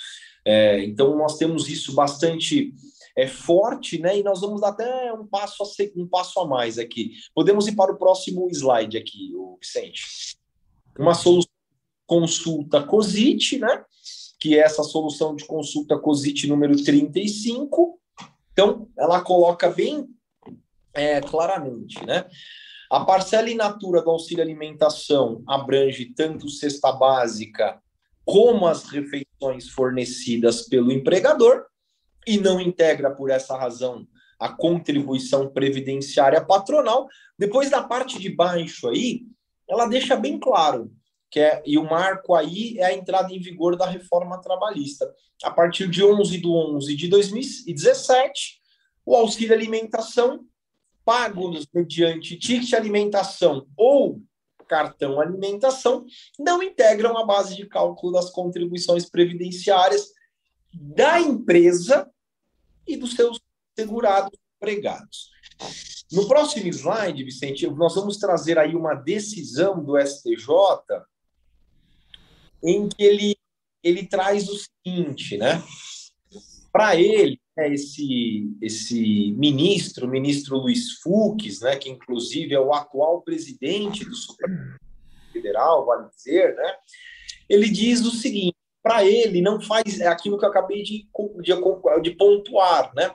[0.43, 2.73] É, então, nós temos isso bastante
[3.15, 4.19] é forte, né?
[4.19, 7.13] E nós vamos dar até um passo a, um passo a mais aqui.
[7.33, 10.37] Podemos ir para o próximo slide aqui, o Vicente.
[10.99, 11.54] Uma solução
[12.05, 13.83] consulta COSIT, né?
[14.39, 17.99] Que é essa solução de consulta COSIT número 35.
[18.51, 20.07] Então, ela coloca bem
[20.93, 22.25] é, claramente, né?
[22.89, 27.81] A parcela in natura do auxílio alimentação abrange tanto cesta básica
[28.23, 31.65] como as refeições fornecidas pelo empregador
[32.25, 34.07] e não integra, por essa razão,
[34.39, 37.07] a contribuição previdenciária patronal.
[37.37, 39.23] Depois da parte de baixo aí,
[39.69, 40.91] ela deixa bem claro
[41.29, 45.11] que é, e o marco aí é a entrada em vigor da reforma trabalhista.
[45.43, 48.61] A partir de 11 de 11 de 2017,
[49.05, 50.45] o auxílio alimentação
[51.03, 54.21] pago mediante ticket alimentação ou
[54.67, 56.05] cartão alimentação
[56.39, 60.07] não integram a base de cálculo das contribuições previdenciárias
[60.73, 62.09] da empresa
[62.87, 63.39] e dos seus
[63.77, 65.29] segurados empregados.
[66.11, 70.47] No próximo slide, Vicente, nós vamos trazer aí uma decisão do STJ
[72.65, 73.35] em que ele,
[73.83, 75.63] ele traz o seguinte, né?
[76.71, 82.73] Para ele, né, esse, esse ministro, o ministro Luiz Fux, né, que inclusive é o
[82.73, 84.75] atual presidente do Supremo
[85.31, 86.75] Federal, vale dizer, né?
[87.47, 91.07] Ele diz o seguinte: para ele não faz é aquilo que eu acabei de,
[91.41, 93.13] de, de pontuar, né?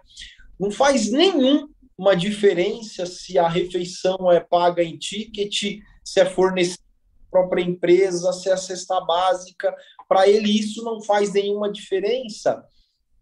[0.59, 6.90] Não faz nenhum uma diferença se a refeição é paga em ticket, se é fornecida
[7.31, 9.75] própria empresa, se a cesta básica.
[10.09, 12.65] Para ele, isso não faz nenhuma diferença.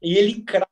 [0.03, 0.69] E ele crava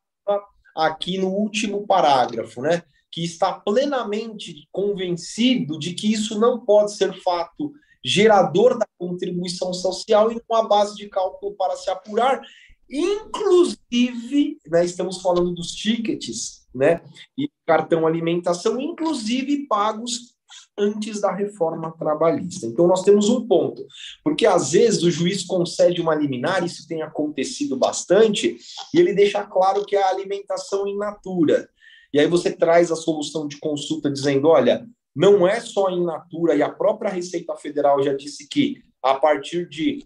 [0.75, 2.83] aqui no último parágrafo, né?
[3.11, 7.73] Que está plenamente convencido de que isso não pode ser fato
[8.07, 12.41] gerador da contribuição social e uma base de cálculo para se apurar,
[12.89, 17.03] inclusive, né, estamos falando dos tickets, né,
[17.37, 20.36] e cartão alimentação, inclusive pagos
[20.79, 22.67] antes da reforma trabalhista.
[22.67, 23.87] Então, nós temos um ponto,
[24.23, 28.57] porque às vezes o juiz concede uma liminar, isso tem acontecido bastante,
[28.93, 31.69] e ele deixa claro que é a alimentação in natura.
[32.13, 36.55] E aí você traz a solução de consulta dizendo: olha, não é só in natura,
[36.55, 40.05] e a própria Receita Federal já disse que a partir de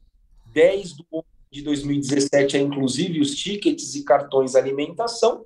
[0.53, 0.95] 10
[1.53, 5.43] de 2017 é inclusive os tickets e cartões alimentação,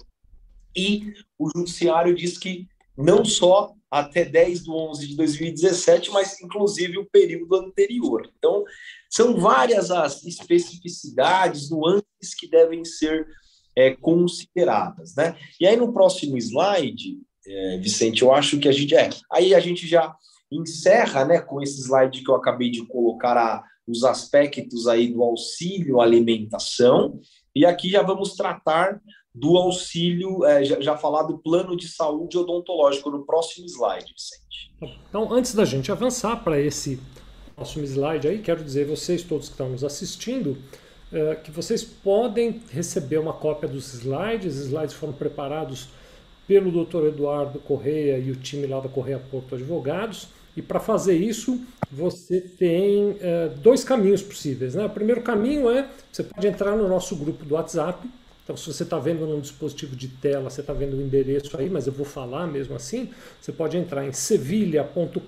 [0.77, 6.99] e o judiciário diz que não só até 10 de 11 de 2017, mas inclusive
[6.99, 8.29] o período anterior.
[8.37, 8.65] Então,
[9.09, 13.25] são várias as especificidades, nuances que devem ser
[13.77, 15.15] é, consideradas.
[15.15, 15.37] Né?
[15.61, 18.97] E aí, no próximo slide, é, Vicente, eu acho que a gente.
[18.97, 20.13] É, aí a gente já
[20.51, 25.23] encerra né, com esse slide que eu acabei de colocar a, os aspectos aí do
[25.23, 27.21] auxílio alimentação,
[27.55, 29.01] e aqui já vamos tratar
[29.35, 34.73] do auxílio, é, já, já falar do plano de saúde odontológico no próximo slide, Vicente.
[35.09, 37.01] Então, antes da gente avançar para esse
[37.57, 40.57] próximo slide aí, quero dizer vocês todos que estão nos assistindo,
[41.13, 44.57] é, que vocês podem receber uma cópia dos slides.
[44.57, 45.89] Os slides foram preparados
[46.47, 47.07] pelo Dr.
[47.07, 50.29] Eduardo Correia e o time lá da Correia Porto Advogados.
[50.57, 54.75] E para fazer isso, você tem é, dois caminhos possíveis.
[54.75, 54.85] Né?
[54.85, 58.07] O primeiro caminho é você pode entrar no nosso grupo do WhatsApp,
[58.45, 61.71] então, se você está vendo num dispositivo de tela, você está vendo o endereço aí,
[61.71, 63.09] mas eu vou falar mesmo assim,
[63.41, 65.21] você pode entrar em sevilha.com.br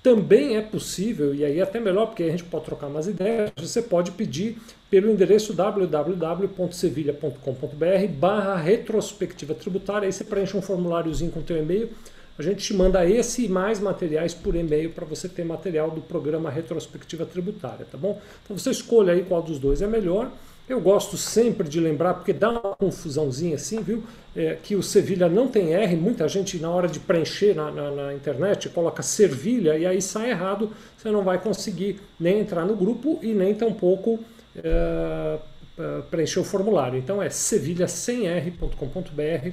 [0.03, 3.51] Também é possível, e aí é até melhor porque a gente pode trocar umas ideias,
[3.57, 4.57] você pode pedir
[4.89, 11.91] pelo endereço www.sevilha.com.br barra retrospectiva tributária, aí você preenche um formuláriozinho com o teu e-mail,
[12.39, 16.03] a gente te manda esse e mais materiais por e-mail para você ter material do
[16.03, 18.21] programa Retrospectiva Tributária, tá bom?
[18.45, 20.31] Então você escolha aí qual dos dois é melhor.
[20.69, 24.03] Eu gosto sempre de lembrar, porque dá uma confusãozinha assim, viu?
[24.35, 27.91] É, que o Sevilha não tem R, muita gente na hora de preencher na, na,
[27.91, 32.75] na, internet coloca Servilha e aí sai errado, você não vai conseguir nem entrar no
[32.75, 34.19] grupo e nem tampouco
[34.57, 35.39] é,
[35.79, 36.99] é preencher o formulário.
[36.99, 39.51] Então é sevilha sem r.com.br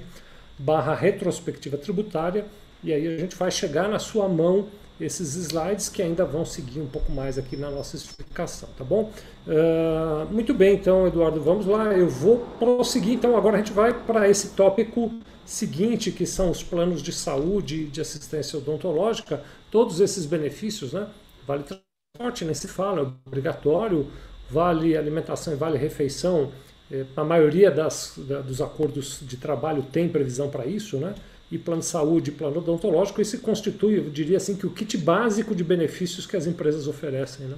[0.58, 2.46] barra retrospectiva tributária
[2.84, 4.68] e aí a gente vai chegar na sua mão
[5.00, 9.12] esses slides que ainda vão seguir um pouco mais aqui na nossa explicação, tá bom?
[9.46, 11.94] Uh, muito bem, então, Eduardo, vamos lá.
[11.94, 13.14] Eu vou prosseguir.
[13.14, 15.12] Então, agora a gente vai para esse tópico
[15.46, 19.44] seguinte, que são os planos de saúde e de assistência odontológica.
[19.70, 21.08] Todos esses benefícios, né?
[21.46, 24.08] Vale transporte, nem se fala, é obrigatório.
[24.50, 26.52] Vale alimentação e vale refeição.
[26.92, 31.16] Eh, a maioria das, da, dos acordos de trabalho tem previsão para isso, né?
[31.52, 34.98] e plano de saúde, plano odontológico, e se constitui, eu diria assim, que o kit
[34.98, 37.46] básico de benefícios que as empresas oferecem.
[37.46, 37.56] Né?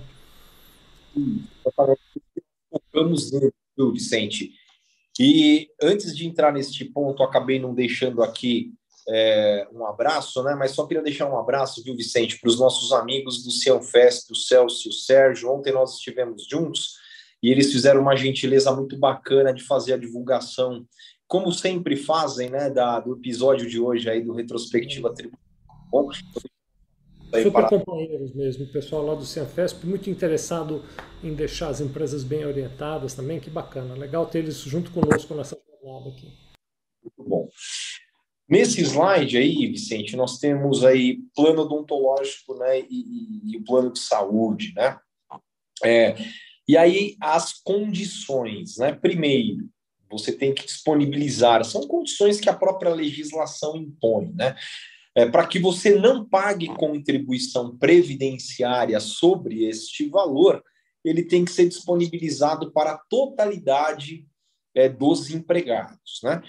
[2.70, 3.54] Focamos nele,
[3.94, 4.52] Vicente.
[5.20, 8.74] E antes de entrar neste ponto, acabei não deixando aqui
[9.08, 10.56] é, um abraço, né?
[10.56, 14.36] Mas só queria deixar um abraço, viu, Vicente, para os nossos amigos do Cianfest, o
[14.36, 15.52] Celso e o Sérgio.
[15.52, 16.96] Ontem nós estivemos juntos
[17.42, 20.86] e eles fizeram uma gentileza muito bacana de fazer a divulgação
[21.28, 25.44] como sempre fazem, né, da, do episódio de hoje aí do Retrospectiva Tributária.
[25.90, 26.10] Bom,
[27.28, 27.70] Super para...
[27.70, 30.84] companheiros mesmo, o pessoal lá do Cianfesp, muito interessado
[31.24, 33.96] em deixar as empresas bem orientadas também, que bacana.
[33.96, 36.32] Legal ter eles junto conosco nessa jornada aqui.
[37.04, 37.50] Muito bom.
[38.48, 44.72] Nesse slide aí, Vicente, nós temos aí plano odontológico né, e o plano de saúde,
[44.76, 44.98] né?
[45.84, 46.16] É,
[46.68, 48.94] e aí as condições, né?
[48.94, 49.68] Primeiro,
[50.10, 51.64] você tem que disponibilizar.
[51.66, 54.56] São condições que a própria legislação impõe, né?
[55.16, 60.62] É, para que você não pague contribuição previdenciária sobre este valor,
[61.04, 64.28] ele tem que ser disponibilizado para a totalidade
[64.76, 66.42] é, dos empregados, né?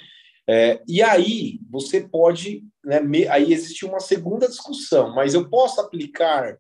[0.49, 5.81] É, e aí você pode, né, me, aí existe uma segunda discussão, mas eu posso
[5.81, 6.57] aplicar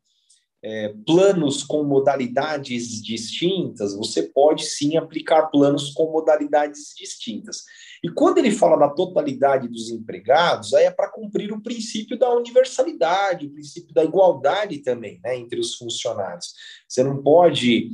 [0.63, 7.63] é, planos com modalidades distintas, você pode sim aplicar planos com modalidades distintas.
[8.03, 12.35] E quando ele fala da totalidade dos empregados, aí é para cumprir o princípio da
[12.35, 16.53] universalidade, o princípio da igualdade também, né, entre os funcionários.
[16.89, 17.91] Você não pode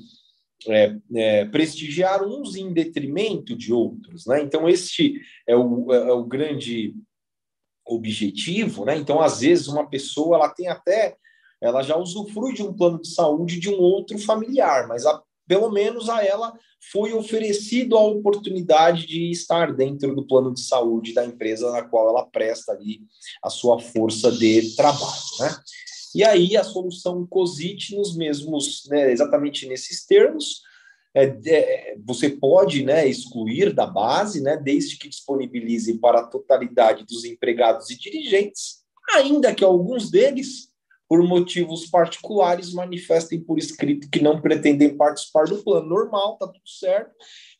[0.69, 4.43] é, é, prestigiar uns em detrimento de outros, né?
[4.43, 6.95] Então este é o, é o grande
[7.85, 8.97] objetivo, né?
[8.97, 11.17] Então às vezes uma pessoa ela tem até
[11.63, 15.71] ela já usufrui de um plano de saúde de um outro familiar, mas a, pelo
[15.71, 16.53] menos a ela
[16.91, 22.09] foi oferecido a oportunidade de estar dentro do plano de saúde da empresa na qual
[22.09, 23.03] ela presta ali
[23.43, 25.57] a sua força de trabalho, né?
[26.15, 30.61] E aí a solução COSIT nos mesmos, né, exatamente nesses termos,
[31.15, 37.07] é, é, você pode né, excluir da base, né, desde que disponibilize para a totalidade
[37.07, 38.83] dos empregados e dirigentes,
[39.15, 40.72] ainda que alguns deles
[41.13, 46.67] por motivos particulares, manifestem por escrito que não pretendem participar do plano normal, tá tudo
[46.67, 47.11] certo.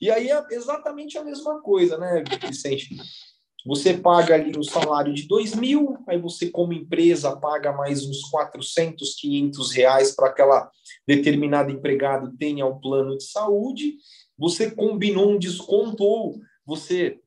[0.01, 2.97] E aí é exatamente a mesma coisa, né, Vicente?
[3.67, 8.23] Você paga ali um salário de dois mil, aí você, como empresa, paga mais uns
[8.31, 10.71] 400, 500 reais para aquela
[11.07, 13.97] determinada empregado tenha um plano de saúde.
[14.39, 17.19] Você combinou um desconto ou você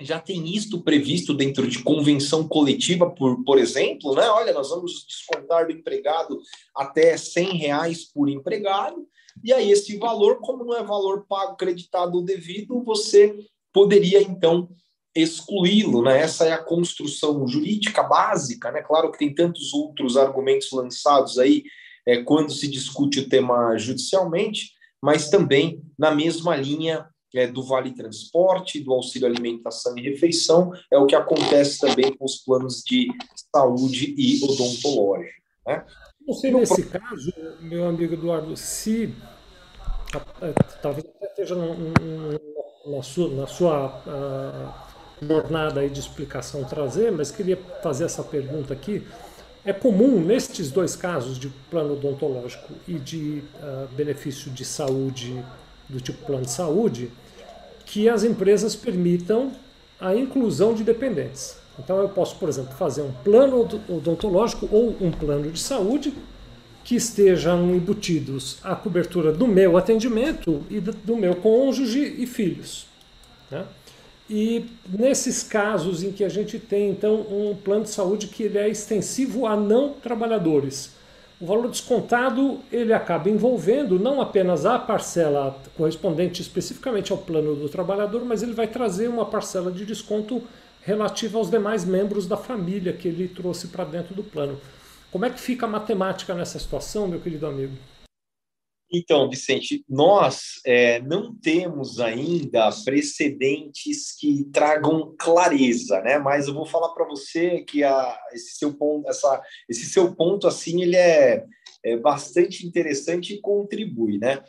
[0.00, 4.28] já tem isto previsto dentro de convenção coletiva, por, por exemplo, né?
[4.28, 6.38] Olha, nós vamos descontar do empregado
[6.74, 9.06] até 100 reais por empregado,
[9.42, 13.34] e aí esse valor, como não é valor pago, creditado ou devido, você
[13.72, 14.68] poderia, então,
[15.14, 16.20] excluí-lo, né?
[16.20, 18.82] Essa é a construção jurídica básica, né?
[18.82, 21.64] Claro que tem tantos outros argumentos lançados aí
[22.06, 27.06] é, quando se discute o tema judicialmente, mas também na mesma linha
[27.36, 32.24] é, do Vale Transporte, do auxílio alimentação e refeição, é o que acontece também com
[32.24, 33.08] os planos de
[33.54, 35.42] saúde e odontológico.
[35.66, 35.84] Né?
[36.26, 37.00] Não sei, no nesse pro...
[37.00, 39.14] caso, meu amigo Eduardo, se
[40.80, 41.54] talvez esteja
[42.86, 48.72] na sua, na sua uh, jornada aí de explicação trazer, mas queria fazer essa pergunta
[48.72, 49.06] aqui.
[49.64, 55.44] É comum nestes dois casos de plano odontológico e de uh, benefício de saúde
[55.88, 57.10] do tipo plano de saúde,
[57.86, 59.52] que as empresas permitam
[59.98, 61.56] a inclusão de dependentes.
[61.78, 66.12] Então eu posso, por exemplo, fazer um plano odontológico ou um plano de saúde
[66.84, 72.86] que estejam embutidos a cobertura do meu atendimento e do meu cônjuge e filhos.
[73.50, 73.64] Né?
[74.28, 78.58] E nesses casos em que a gente tem então um plano de saúde que ele
[78.58, 80.90] é extensivo a não trabalhadores,
[81.38, 87.68] o valor descontado ele acaba envolvendo não apenas a parcela correspondente especificamente ao plano do
[87.68, 90.42] trabalhador, mas ele vai trazer uma parcela de desconto
[90.80, 94.58] relativa aos demais membros da família que ele trouxe para dentro do plano.
[95.10, 97.74] Como é que fica a matemática nessa situação, meu querido amigo?
[98.92, 106.18] Então, Vicente, nós é, não temos ainda precedentes que tragam clareza, né?
[106.18, 110.46] Mas eu vou falar para você que a, esse seu ponto, essa, esse seu ponto,
[110.46, 111.44] assim, ele é,
[111.84, 114.42] é bastante interessante e contribui, né?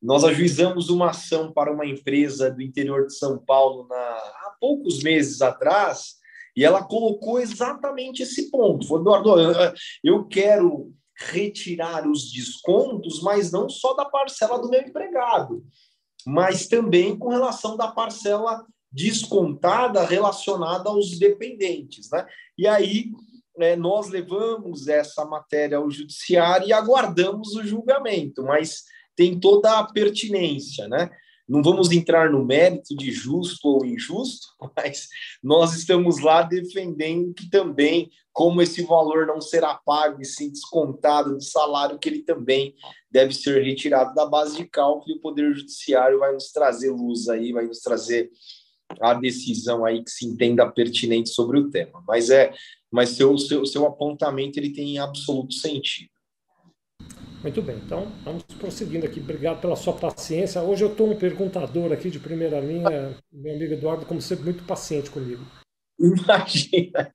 [0.00, 5.02] Nós ajuizamos uma ação para uma empresa do interior de São Paulo na, há poucos
[5.02, 6.16] meses atrás
[6.56, 8.86] e ela colocou exatamente esse ponto.
[8.86, 10.92] Falou, Eduardo, eu quero
[11.30, 15.64] retirar os descontos, mas não só da parcela do meu empregado,
[16.26, 22.26] mas também com relação da parcela descontada relacionada aos dependentes, né?
[22.58, 23.10] E aí
[23.56, 28.84] né, nós levamos essa matéria ao judiciário e aguardamos o julgamento, mas
[29.16, 31.10] tem toda a pertinência, né?
[31.52, 35.06] Não vamos entrar no mérito de justo ou injusto, mas
[35.42, 41.34] nós estamos lá defendendo que também, como esse valor não será pago e sim descontado
[41.34, 42.74] do salário, que ele também
[43.10, 47.28] deve ser retirado da base de cálculo e o Poder Judiciário vai nos trazer luz
[47.28, 48.30] aí, vai nos trazer
[48.98, 52.02] a decisão aí que se entenda pertinente sobre o tema.
[52.08, 52.50] Mas é,
[52.90, 56.08] mas seu, seu, seu apontamento ele tem absoluto sentido.
[57.42, 59.18] Muito bem, então vamos prosseguindo aqui.
[59.18, 60.62] Obrigado pela sua paciência.
[60.62, 64.64] Hoje eu estou um perguntador aqui de primeira linha, meu amigo Eduardo, como sempre, muito
[64.64, 65.44] paciente comigo.
[65.98, 67.12] Imagina.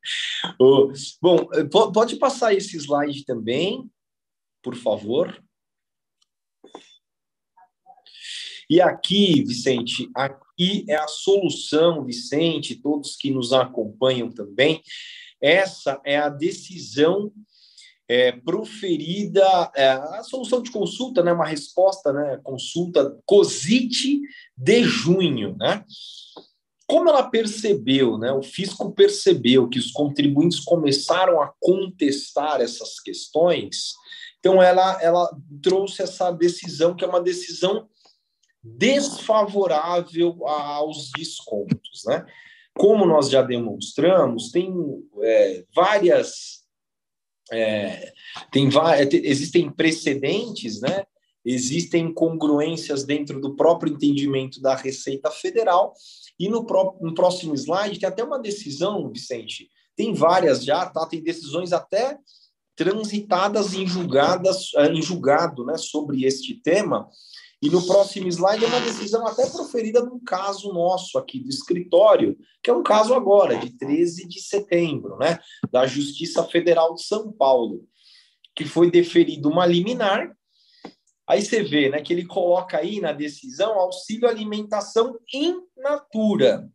[1.22, 1.48] bom,
[1.94, 3.90] pode passar esse slide também,
[4.62, 5.42] por favor.
[8.70, 14.82] E aqui, Vicente, aqui é a solução, Vicente, todos que nos acompanham também.
[15.42, 17.32] Essa é a decisão
[18.10, 24.22] é, proferida é, a solução de consulta, né, uma resposta, né, consulta COSIT
[24.56, 25.84] de junho, né?
[26.88, 33.94] Como ela percebeu, né, o fisco percebeu que os contribuintes começaram a contestar essas questões,
[34.40, 35.30] Então, ela, ela
[35.62, 37.90] trouxe essa decisão, que é uma decisão
[38.64, 42.04] desfavorável aos descontos.
[42.06, 42.26] Né?
[42.74, 44.74] Como nós já demonstramos, tem
[45.22, 46.66] é, várias.
[47.52, 48.14] É,
[48.52, 48.70] tem,
[49.24, 51.06] existem precedentes, né?
[51.48, 55.94] existem congruências dentro do próprio entendimento da Receita Federal.
[56.38, 56.66] E no,
[57.00, 61.06] no próximo slide tem até uma decisão, Vicente, tem várias já, tá?
[61.06, 62.18] Tem decisões até
[62.76, 67.10] transitadas em julgadas, eh, em julgado, né, sobre este tema.
[67.62, 72.38] E no próximo slide é uma decisão até proferida num caso nosso aqui do escritório,
[72.62, 75.40] que é um caso agora, de 13 de setembro, né,
[75.72, 77.84] da Justiça Federal de São Paulo,
[78.56, 80.32] que foi deferido uma liminar.
[81.28, 86.70] Aí você vê, né, que ele coloca aí na decisão auxílio alimentação in natura.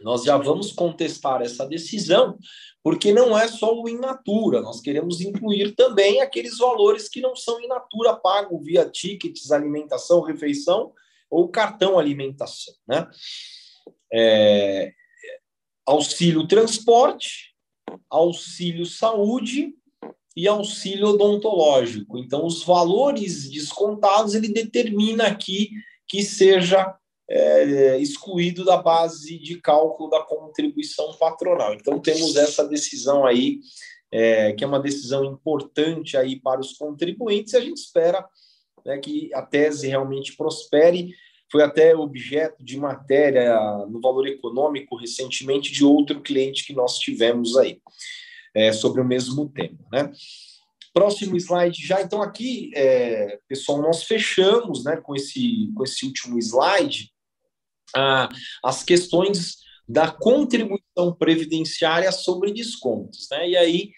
[0.00, 2.38] Nós já vamos contestar essa decisão,
[2.82, 7.36] porque não é só o in natura, nós queremos incluir também aqueles valores que não
[7.36, 10.92] são in natura pago via tickets, alimentação, refeição
[11.30, 13.06] ou cartão alimentação, né?
[14.12, 14.92] É,
[15.86, 17.54] auxílio transporte,
[18.08, 19.74] auxílio saúde
[20.36, 22.18] e auxílio odontológico.
[22.18, 25.70] Então, os valores descontados ele determina aqui
[26.08, 26.96] que seja
[27.30, 31.72] é, excluído da base de cálculo da contribuição patronal.
[31.74, 33.60] Então, temos essa decisão aí,
[34.10, 38.26] é, que é uma decisão importante aí para os contribuintes, e a gente espera
[38.84, 41.14] né, que a tese realmente prospere.
[41.52, 43.56] Foi até objeto de matéria
[43.88, 47.80] no Valor Econômico recentemente de outro cliente que nós tivemos aí,
[48.54, 50.10] é, sobre o mesmo tema, né?
[50.92, 52.02] Próximo slide já.
[52.02, 57.12] Então, aqui, é, pessoal, nós fechamos né, com, esse, com esse último slide
[57.96, 58.28] ah,
[58.64, 63.26] as questões da contribuição previdenciária sobre descontos.
[63.30, 63.50] Né?
[63.50, 63.90] E aí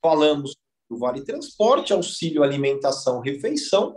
[0.00, 0.54] falamos
[0.88, 3.96] do Vale Transporte, auxílio alimentação, refeição,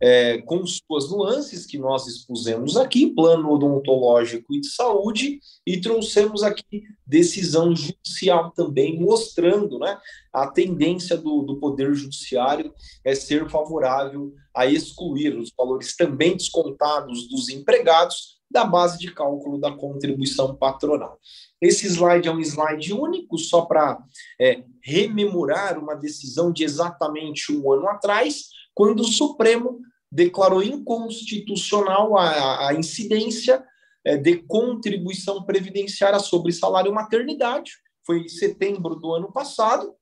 [0.00, 6.42] é, com suas nuances que nós expusemos aqui, plano odontológico e de saúde, e trouxemos
[6.42, 9.98] aqui decisão judicial também, mostrando né,
[10.32, 12.74] a tendência do, do Poder Judiciário
[13.04, 19.60] é ser favorável a excluir os valores também descontados dos empregados da base de cálculo
[19.60, 21.18] da contribuição patronal.
[21.60, 23.98] Esse slide é um slide único, só para
[24.40, 29.80] é, rememorar uma decisão de exatamente um ano atrás, quando o Supremo
[30.10, 33.64] declarou inconstitucional a, a incidência
[34.04, 37.72] é, de contribuição previdenciária sobre salário maternidade.
[38.04, 39.94] Foi em setembro do ano passado.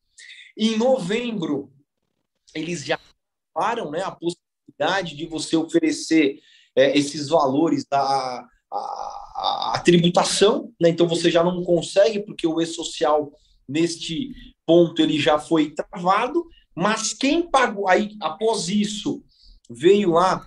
[0.57, 1.73] Em novembro,
[2.55, 2.99] eles já
[3.53, 6.39] falaram né, a possibilidade de você oferecer
[6.77, 10.89] é, esses valores da a, a, tributação, né?
[10.89, 13.33] então você já não consegue, porque o E-Social,
[13.69, 14.33] neste
[14.67, 16.45] ponto, ele já foi travado,
[16.75, 19.23] mas quem pagou, aí após isso,
[19.71, 20.45] veio lá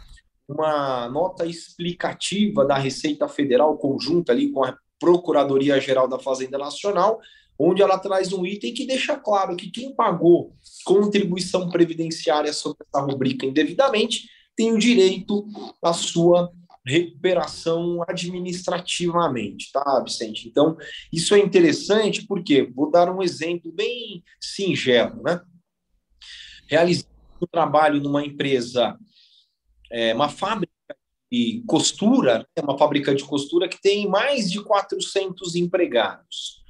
[0.48, 7.20] uma nota explicativa da Receita Federal conjunta ali com a Procuradoria Geral da Fazenda Nacional,
[7.60, 10.54] onde ela traz um item que deixa claro que quem pagou
[10.86, 15.48] contribuição previdenciária sobre essa rubrica indevidamente tem o direito
[15.82, 16.52] à sua
[16.84, 20.48] recuperação administrativamente, tá, Vicente?
[20.48, 20.76] Então,
[21.14, 25.42] isso é interessante porque, vou dar um exemplo bem singelo, né?
[26.68, 27.06] Realizei
[27.42, 28.98] um trabalho numa empresa,
[29.92, 30.74] é, uma fábrica
[31.32, 32.64] de costura, né?
[32.64, 36.64] uma fábrica de costura que tem mais de 400 empregados.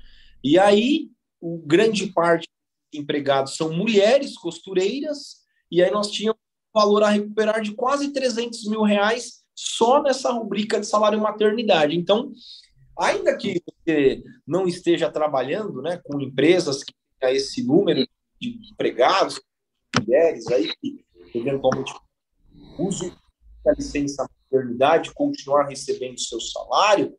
[0.43, 1.09] E aí,
[1.39, 2.47] o grande parte
[2.91, 8.65] dos empregados são mulheres costureiras, e aí nós tínhamos valor a recuperar de quase 300
[8.65, 11.95] mil reais só nessa rubrica de salário maternidade.
[11.95, 12.31] Então,
[12.97, 18.07] ainda que você não esteja trabalhando né, com empresas que tenham esse número
[18.39, 19.41] de empregados,
[19.99, 21.03] mulheres aí que
[21.33, 21.93] eventualmente
[22.77, 23.11] usam
[23.65, 27.13] a licença maternidade, continuar recebendo seu salário,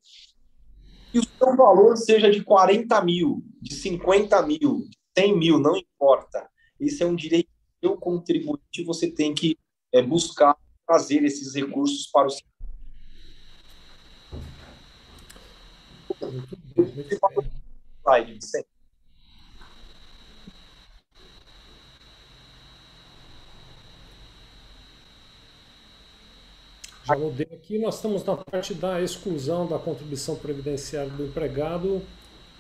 [1.13, 5.77] que o seu valor seja de 40 mil, de 50 mil, de 100 mil, não
[5.77, 6.49] importa.
[6.79, 7.49] Esse é um direito
[7.81, 9.59] seu contribuinte, você tem que
[9.93, 10.57] é, buscar
[10.87, 12.31] trazer esses recursos para o
[16.31, 17.09] muito bem.
[27.05, 32.03] Já mudei aqui, nós estamos na parte da exclusão da contribuição previdenciária do empregado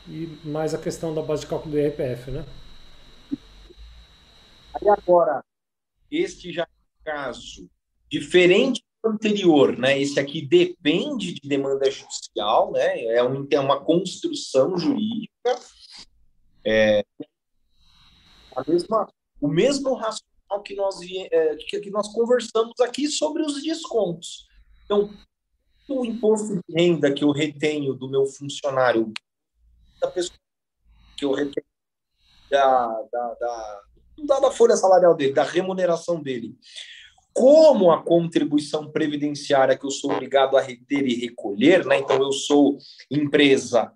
[0.06, 2.46] e mais a questão da base de cálculo do IRPF, né?
[4.74, 5.44] Aí agora,
[6.10, 7.70] este já é um caso
[8.10, 9.98] diferente do anterior, né?
[9.98, 13.04] Esse aqui depende de demanda judicial, né?
[13.04, 15.58] É, um, é uma construção jurídica.
[16.64, 17.04] É,
[18.54, 19.08] a mesma,
[19.40, 20.28] o mesmo raciocínio
[20.64, 20.98] que nós,
[21.30, 24.48] é, que nós conversamos aqui sobre os descontos.
[24.84, 25.10] Então,
[25.88, 29.12] o imposto de renda que eu retenho do meu funcionário,
[30.00, 30.38] da pessoa
[31.16, 31.66] que eu retenho
[32.50, 33.82] da, da, da,
[34.26, 36.56] da folha salarial dele, da remuneração dele,
[37.32, 41.98] como a contribuição previdenciária que eu sou obrigado a reter e recolher, né?
[41.98, 42.78] então eu sou
[43.10, 43.92] empresa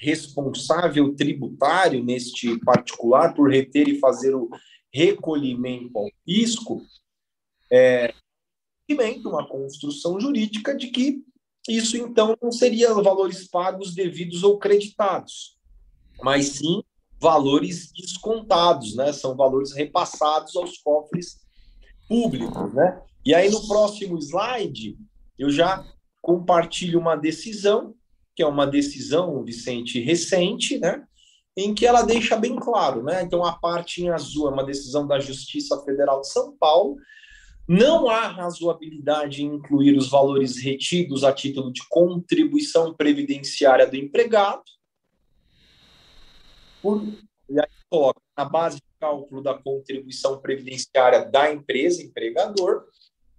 [0.00, 4.50] responsável tributário neste particular por reter e fazer o
[4.92, 6.82] recolhimento ao fisco,
[7.72, 8.12] é
[9.24, 11.24] uma construção jurídica de que
[11.68, 15.56] isso então não seria valores pagos devidos ou creditados,
[16.22, 16.82] mas sim
[17.24, 19.10] valores descontados, né?
[19.10, 21.38] São valores repassados aos cofres
[22.06, 23.00] públicos, né?
[23.24, 24.98] E aí no próximo slide
[25.38, 25.82] eu já
[26.20, 27.94] compartilho uma decisão,
[28.36, 31.02] que é uma decisão, Vicente, recente, né?
[31.56, 33.22] Em que ela deixa bem claro, né?
[33.22, 36.96] Então a parte em azul é uma decisão da Justiça Federal de São Paulo.
[37.66, 44.73] Não há razoabilidade em incluir os valores retidos a título de contribuição previdenciária do empregado.
[46.84, 47.02] Por,
[47.48, 52.84] e aí coloca na base cálculo da contribuição previdenciária da empresa, empregador,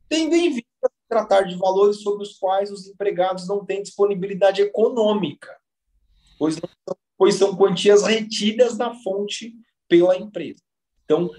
[0.10, 5.56] tendo em vista tratar de valores sobre os quais os empregados não têm disponibilidade econômica,
[6.40, 9.56] pois, não, pois são quantias retidas da fonte
[9.88, 10.62] pela empresa.
[11.04, 11.30] Então,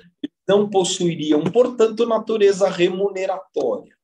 [0.47, 3.97] não possuiriam, portanto, natureza remuneratória.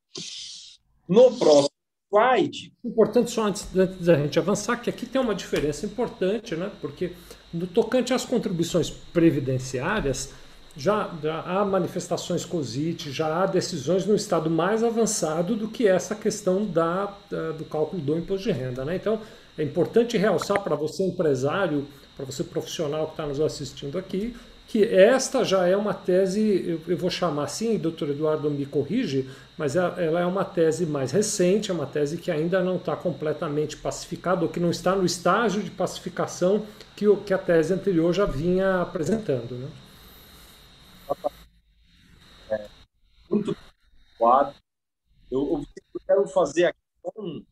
[1.08, 1.70] No próximo
[2.12, 2.74] slide.
[2.84, 6.72] Importante, só antes, antes da gente avançar, que aqui tem uma diferença importante, né?
[6.80, 7.12] Porque
[7.52, 10.32] no tocante às contribuições previdenciárias,
[10.76, 16.14] já, já, há manifestações COSIT, já há decisões no estado mais avançado do que essa
[16.14, 18.84] questão da, da do cálculo do imposto de renda.
[18.84, 18.96] Né?
[18.96, 19.20] Então,
[19.58, 21.86] é importante realçar para você, empresário,
[22.16, 24.34] para você profissional que está nos assistindo aqui,
[24.72, 29.76] que esta já é uma tese, eu, vou chamar assim, doutor Eduardo me corrige, mas
[29.76, 34.44] ela é uma tese mais recente, é uma tese que ainda não está completamente pacificada,
[34.44, 36.66] ou que não está no estágio de pacificação
[36.96, 39.56] que, que a tese anterior já vinha apresentando.
[39.58, 39.70] Né?
[42.52, 42.66] É,
[43.28, 43.54] muito
[44.16, 44.54] claro.
[45.30, 45.62] Eu,
[45.94, 46.78] eu quero fazer aqui
[47.18, 47.44] um,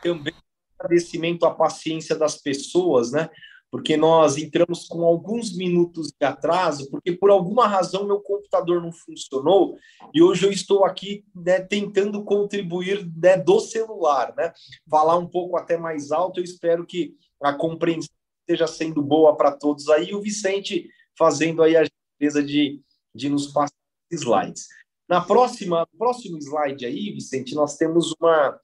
[0.00, 0.32] também
[0.78, 3.28] agradecimento à paciência das pessoas, né?
[3.70, 8.92] Porque nós entramos com alguns minutos de atraso, porque por alguma razão meu computador não
[8.92, 9.76] funcionou
[10.14, 14.52] e hoje eu estou aqui né, tentando contribuir né, do celular, né?
[14.88, 19.52] Falar um pouco até mais alto, eu espero que a compreensão esteja sendo boa para
[19.52, 20.14] todos aí.
[20.14, 22.80] O Vicente fazendo aí a gentileza de,
[23.14, 23.74] de nos passar
[24.10, 24.66] slides.
[25.08, 28.58] Na próxima, próximo slide aí, Vicente, nós temos uma.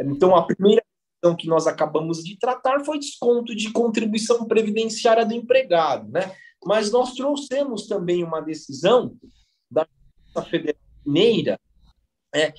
[0.00, 0.82] Então, a primeira
[1.16, 6.34] questão que nós acabamos de tratar foi desconto de contribuição previdenciária do empregado, né?
[6.64, 9.16] Mas nós trouxemos também uma decisão
[9.70, 9.86] da
[10.50, 11.58] Federal Mineira,
[12.34, 12.52] é,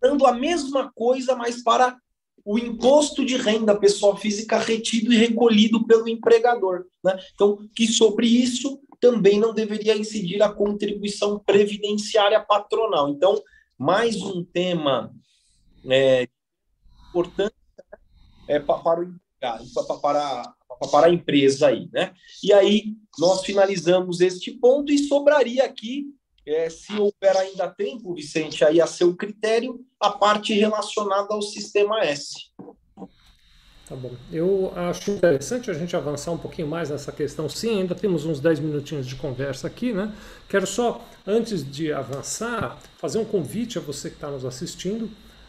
[0.00, 1.96] dando a mesma coisa, mas para
[2.44, 6.86] o imposto de renda pessoal física retido e recolhido pelo empregador.
[7.02, 7.18] Né?
[7.34, 13.08] Então, que sobre isso também não deveria incidir a contribuição previdenciária patronal.
[13.08, 13.42] Então,
[13.76, 15.12] mais um tema
[15.90, 16.28] é,
[17.16, 17.54] importante
[18.46, 20.54] é, para o empregado, para,
[20.90, 22.12] para a empresa aí, né?
[22.42, 26.04] E aí nós finalizamos este ponto e sobraria aqui,
[26.46, 32.04] é, se houver ainda tempo, Vicente, aí a seu critério, a parte relacionada ao sistema
[32.04, 32.52] S.
[33.88, 34.12] Tá bom.
[34.32, 37.48] Eu acho interessante a gente avançar um pouquinho mais nessa questão.
[37.48, 40.12] Sim, ainda temos uns 10 minutinhos de conversa aqui, né?
[40.48, 45.08] Quero só, antes de avançar, fazer um convite a você que está nos assistindo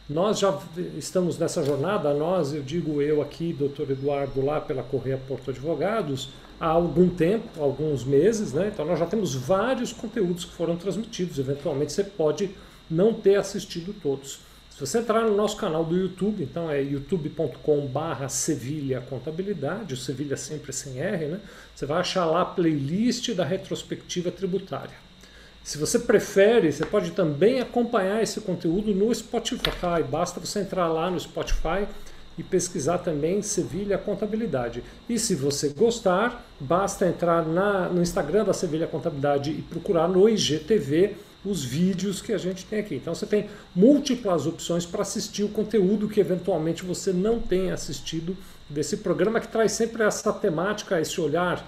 [0.09, 0.57] nós já
[0.97, 6.29] estamos nessa jornada, nós, eu digo eu aqui, doutor Eduardo, lá pela Correia Porto Advogados,
[6.59, 8.71] há algum tempo, alguns meses, né?
[8.73, 11.37] Então nós já temos vários conteúdos que foram transmitidos.
[11.39, 12.51] Eventualmente você pode
[12.89, 14.39] não ter assistido todos.
[14.69, 20.37] Se você entrar no nosso canal do YouTube, então é youtube.com/barra Sevilha Contabilidade, o Sevilha
[20.37, 21.41] sempre sem R, né?
[21.75, 25.06] Você vai achar lá a playlist da retrospectiva tributária.
[25.67, 30.01] Se você prefere, você pode também acompanhar esse conteúdo no Spotify.
[30.09, 31.85] Basta você entrar lá no Spotify
[32.37, 34.81] e pesquisar também Sevilha Contabilidade.
[35.09, 40.29] E se você gostar, basta entrar na, no Instagram da Sevilha Contabilidade e procurar no
[40.29, 42.95] IGTV os vídeos que a gente tem aqui.
[42.95, 48.37] Então você tem múltiplas opções para assistir o conteúdo que eventualmente você não tenha assistido
[48.69, 51.67] desse programa que traz sempre essa temática, esse olhar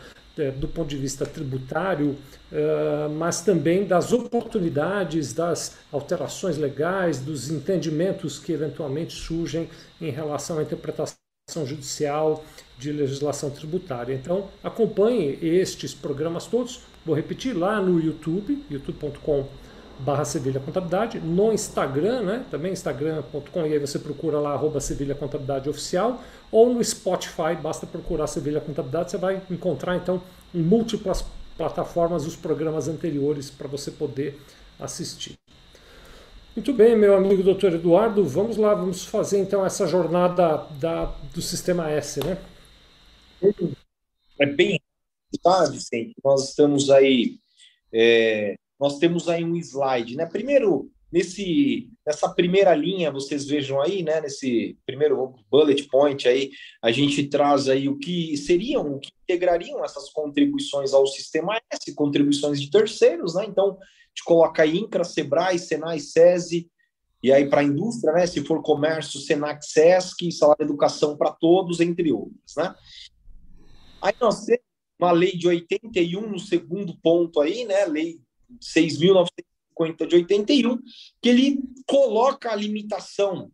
[0.52, 2.16] do ponto de vista tributário,
[2.52, 9.70] é, mas também das oportunidades, das alterações legais, dos entendimentos que eventualmente surgem
[10.02, 11.16] em relação à interpretação
[11.66, 12.44] judicial,
[12.78, 14.14] de legislação tributária.
[14.14, 16.82] Então, acompanhe estes programas todos.
[17.06, 19.48] Vou repetir lá no YouTube, youtube.com
[20.00, 22.46] barra Sevilha Contabilidade, no Instagram, né?
[22.50, 26.22] Também instagram.com, e aí você procura lá arroba Sevilha Contabilidade Oficial,
[26.52, 30.22] ou no Spotify, basta procurar Sevilha Contabilidade, você vai encontrar então
[30.54, 31.24] em múltiplas
[31.58, 34.40] plataformas os programas anteriores para você poder
[34.80, 35.38] assistir.
[36.56, 41.42] Muito bem, meu amigo doutor Eduardo, vamos lá, vamos fazer então essa jornada da, do
[41.42, 42.38] sistema S, né?
[44.40, 44.82] É bem,
[45.44, 46.16] tá, Vicente?
[46.24, 47.38] Nós estamos aí
[47.94, 50.26] é, nós temos aí um slide, né?
[50.26, 56.52] Primeiro, nesse nessa primeira linha, vocês vejam aí, né, nesse primeiro bullet point aí,
[56.82, 61.94] a gente traz aí o que seriam, o que integrariam essas contribuições ao sistema S,
[61.94, 63.46] contribuições de terceiros, né?
[63.46, 66.70] Então, a gente coloca aí INCRA, SEBRAE, SENAI, SESI,
[67.22, 71.80] e aí para a indústria, né, se for comércio, SENAC, SESC, salário educação para todos,
[71.80, 72.74] entre outros, né?
[74.02, 74.64] Aí nós temos
[74.98, 78.20] uma lei de 81 no segundo ponto aí, né, lei
[78.62, 80.80] 6.950 de 81,
[81.22, 83.52] que ele coloca a limitação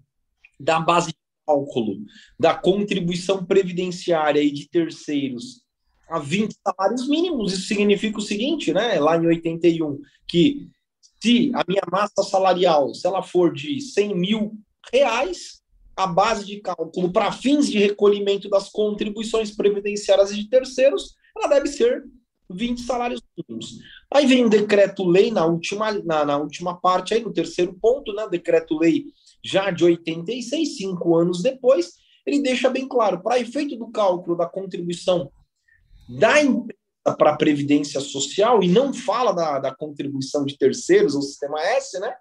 [0.60, 1.98] da base de cálculo
[2.39, 5.64] da contribuição previdenciária e de terceiros
[6.10, 7.54] a 20 salários mínimos.
[7.54, 9.00] Isso significa o seguinte, né?
[9.00, 10.68] Lá em 81, que
[11.22, 14.58] se a minha massa salarial, se ela for de 100 mil
[14.93, 15.62] reais,
[15.96, 21.48] a base de cálculo para fins de recolhimento das contribuições previdenciárias e de terceiros, ela
[21.48, 22.04] deve ser
[22.50, 23.80] 20 salários mínimos.
[24.16, 28.26] Aí vem um decreto-lei na última, na, na, última parte, aí no terceiro ponto, né?
[28.30, 29.07] Decreto-lei
[29.43, 31.95] já de 86, cinco anos depois,
[32.26, 35.30] ele deixa bem claro, para efeito do cálculo da contribuição
[36.07, 36.80] da empresa
[37.18, 41.99] para a Previdência Social, e não fala da, da contribuição de terceiros, o sistema S,
[41.99, 42.16] né?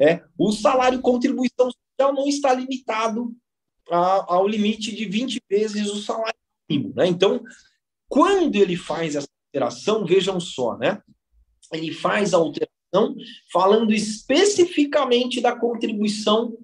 [0.00, 3.34] É, o salário contribuição social não está limitado
[3.90, 6.38] a, ao limite de 20 vezes o salário
[6.70, 7.06] mínimo, né?
[7.06, 7.44] Então,
[8.08, 11.02] quando ele faz essa alteração, vejam só, né?
[11.72, 13.16] Ele faz a alteração
[13.52, 16.56] falando especificamente da contribuição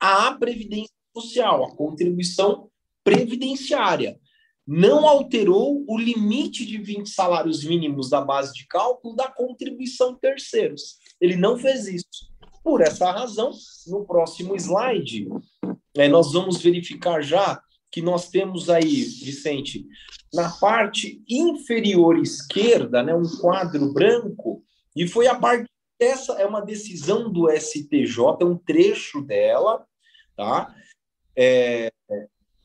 [0.00, 2.70] à Previdência Social, a contribuição
[3.04, 4.18] previdenciária.
[4.66, 10.98] Não alterou o limite de 20 salários mínimos da base de cálculo da contribuição terceiros.
[11.20, 12.30] Ele não fez isso.
[12.62, 13.50] Por essa razão,
[13.88, 15.28] no próximo slide,
[15.96, 17.60] é, nós vamos verificar já
[17.92, 19.86] que nós temos aí, Vicente,
[20.32, 24.64] na parte inferior esquerda, né, um quadro branco,
[24.96, 25.70] e foi a parte
[26.00, 29.86] essa é uma decisão do STJ, é um trecho dela,
[30.36, 30.74] tá?
[31.36, 31.92] É,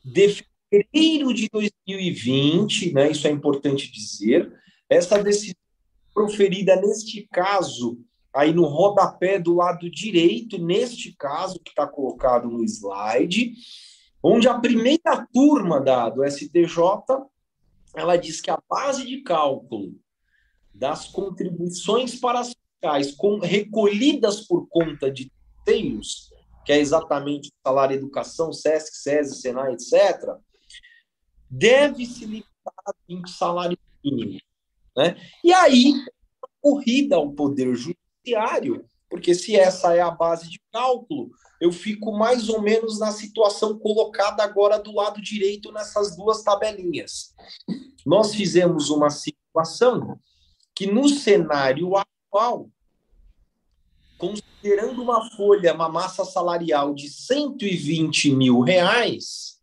[0.04, 3.12] de fevereiro de 2020, né?
[3.12, 4.52] Isso é importante dizer.
[4.90, 5.54] Essa decisão
[6.12, 8.00] proferida neste caso
[8.34, 13.54] aí no rodapé do lado direito, neste caso que está colocado no slide,
[14.22, 16.76] onde a primeira turma da, do STJ
[17.94, 19.94] ela diz que a base de cálculo
[20.74, 25.32] das contribuições para as fiscais com, recolhidas por conta de
[25.64, 26.32] terceiros,
[26.64, 30.36] que é exatamente salário educação, SESC, SESI, SENAI, etc.,
[31.50, 34.42] deve se limitar a 20 salários mínimos.
[34.96, 35.16] Né?
[35.42, 35.94] E aí,
[36.60, 41.30] corrida ao Poder Judiciário, porque se essa é a base de cálculo,
[41.60, 47.34] eu fico mais ou menos na situação colocada agora do lado direito nessas duas tabelinhas.
[48.06, 50.18] Nós fizemos uma situação
[50.74, 52.70] que no cenário atual,
[54.16, 59.58] considerando uma folha, uma massa salarial de 120 mil reais,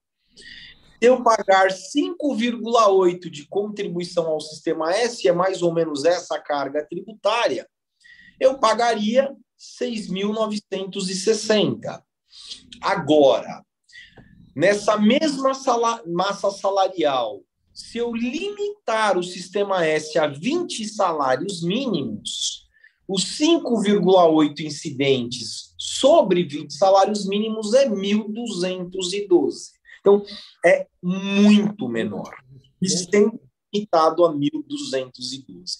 [1.05, 6.85] se eu pagar 5,8 de contribuição ao sistema S, é mais ou menos essa carga
[6.85, 7.67] tributária,
[8.39, 9.35] eu pagaria
[9.79, 12.01] 6.960.
[12.81, 13.63] Agora,
[14.55, 17.41] nessa mesma sala, massa salarial,
[17.73, 22.65] se eu limitar o sistema S a 20 salários mínimos,
[23.07, 29.75] os 5,8 incidentes sobre 20 salários mínimos é 1.212.
[29.99, 30.23] Então,
[30.65, 32.35] é muito menor.
[32.81, 33.31] Isso tem
[33.73, 35.79] limitado a 1.212.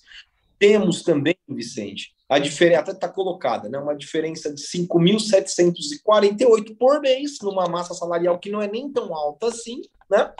[0.59, 3.77] Temos também, Vicente, a diferença está colocada, né?
[3.77, 9.47] Uma diferença de 5.748 por mês numa massa salarial que não é nem tão alta
[9.47, 10.33] assim, né?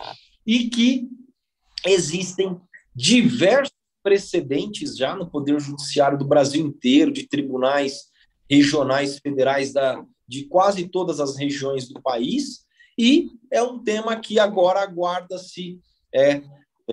[0.45, 1.07] E que
[1.85, 2.59] existem
[2.95, 8.05] diversos precedentes já no Poder Judiciário do Brasil inteiro, de tribunais
[8.49, 12.65] regionais federais da, de quase todas as regiões do país,
[12.97, 15.79] e é um tema que agora aguarda-se
[16.13, 16.41] é,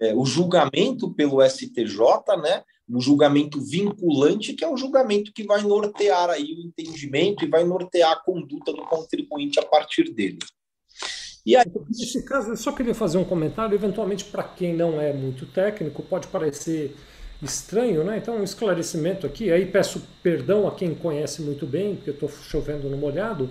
[0.00, 2.00] é, o julgamento pelo STJ,
[2.42, 2.64] né?
[2.88, 7.64] Um julgamento vinculante, que é o julgamento que vai nortear aí o entendimento e vai
[7.64, 10.38] nortear a conduta do contribuinte a partir dele.
[11.44, 15.12] E aí, nesse caso, eu só queria fazer um comentário, eventualmente para quem não é
[15.12, 16.94] muito técnico, pode parecer
[17.42, 18.18] estranho, né?
[18.18, 19.50] Então, um esclarecimento aqui.
[19.50, 23.50] Aí peço perdão a quem conhece muito bem, porque eu estou chovendo no molhado.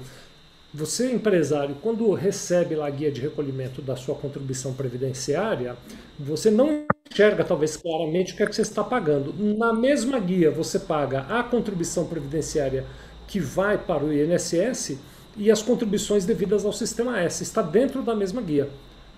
[0.73, 5.75] Você, empresário, quando recebe lá a guia de recolhimento da sua contribuição previdenciária,
[6.17, 9.33] você não enxerga talvez claramente o que é que você está pagando.
[9.57, 12.85] Na mesma guia, você paga a contribuição previdenciária
[13.27, 14.97] que vai para o INSS
[15.35, 17.43] e as contribuições devidas ao sistema S.
[17.43, 18.69] Está dentro da mesma guia.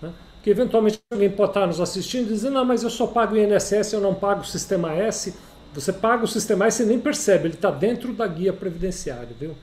[0.02, 0.12] Né?
[0.34, 3.38] Porque eventualmente alguém pode estar nos assistindo e dizer, não, mas eu só pago o
[3.38, 5.32] INSS, eu não pago o sistema S.
[5.72, 9.54] Você paga o sistema S e nem percebe, ele está dentro da guia previdenciária, viu?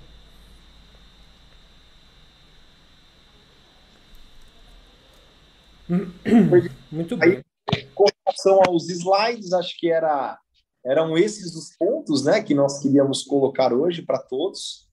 [6.92, 7.44] Muito bem.
[7.74, 10.38] Aí, com relação aos slides, acho que era,
[10.86, 14.90] eram esses os pontos né, que nós queríamos colocar hoje para todos.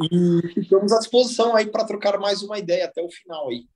[0.00, 3.66] E ficamos à disposição aí para trocar mais uma ideia até o final aí.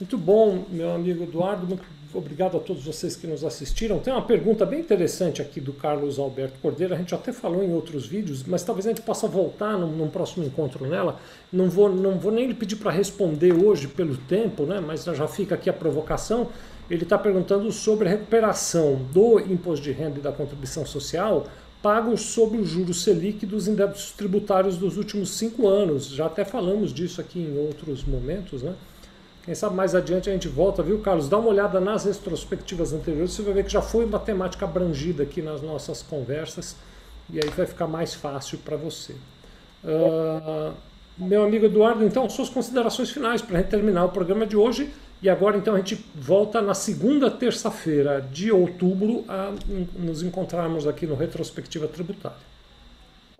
[0.00, 1.66] Muito bom, meu amigo Eduardo.
[1.66, 3.98] Muito obrigado a todos vocês que nos assistiram.
[3.98, 6.94] Tem uma pergunta bem interessante aqui do Carlos Alberto Cordeiro.
[6.94, 10.08] A gente até falou em outros vídeos, mas talvez a gente possa voltar num, num
[10.08, 11.20] próximo encontro nela.
[11.52, 14.80] Não vou, não vou nem lhe pedir para responder hoje pelo tempo, né?
[14.80, 16.48] mas já fica aqui a provocação.
[16.90, 21.46] Ele está perguntando sobre a recuperação do imposto de renda e da contribuição social
[21.82, 26.08] pagos sobre o juros Selic dos indebitos tributários dos últimos cinco anos.
[26.08, 28.74] Já até falamos disso aqui em outros momentos, né?
[29.48, 31.26] Quem sabe mais adiante a gente volta, viu, Carlos?
[31.26, 35.22] Dá uma olhada nas retrospectivas anteriores, você vai ver que já foi uma temática abrangida
[35.22, 36.76] aqui nas nossas conversas
[37.30, 39.14] e aí vai ficar mais fácil para você.
[39.82, 40.74] Uh,
[41.16, 44.92] meu amigo Eduardo, então, suas considerações finais para terminar o programa de hoje.
[45.22, 49.54] E agora, então, a gente volta na segunda terça-feira de outubro a
[49.98, 52.36] nos encontrarmos aqui no Retrospectiva Tributária.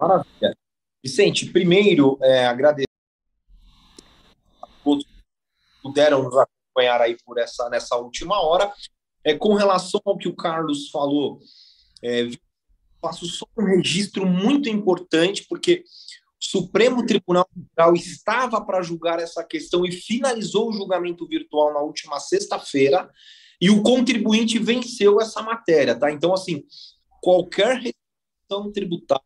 [0.01, 0.57] Maravilha.
[1.05, 2.89] Vicente, primeiro, é, agradecer
[4.63, 5.18] a todos
[5.89, 8.73] puderam nos acompanhar aí por essa nessa última hora.
[9.25, 11.41] É, com relação ao que o Carlos falou,
[12.03, 12.29] é,
[13.01, 15.83] faço só um registro muito importante, porque
[16.41, 21.81] o Supremo Tribunal Federal estava para julgar essa questão e finalizou o julgamento virtual na
[21.81, 23.11] última sexta-feira,
[23.61, 26.13] e o contribuinte venceu essa matéria, tá?
[26.13, 26.65] Então, assim,
[27.21, 29.25] qualquer restrição tributária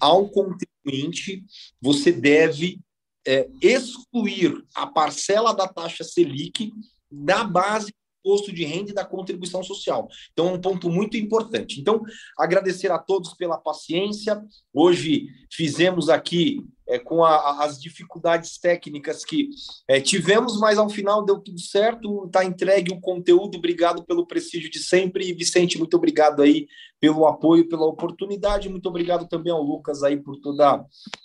[0.00, 1.44] ao contribuinte,
[1.80, 2.80] você deve
[3.28, 6.72] é, excluir a parcela da taxa Selic
[7.12, 7.92] da base
[8.28, 10.06] imposto de renda e da contribuição social.
[10.32, 11.80] Então, é um ponto muito importante.
[11.80, 12.02] Então,
[12.36, 14.42] agradecer a todos pela paciência.
[14.72, 19.48] Hoje fizemos aqui é, com a, as dificuldades técnicas que
[19.88, 23.56] é, tivemos, mas ao final deu tudo certo, está entregue o conteúdo.
[23.56, 25.26] Obrigado pelo prestígio de sempre.
[25.26, 26.66] E Vicente, muito obrigado aí
[27.00, 28.68] pelo apoio, pela oportunidade.
[28.68, 30.84] Muito obrigado também ao Lucas aí por toda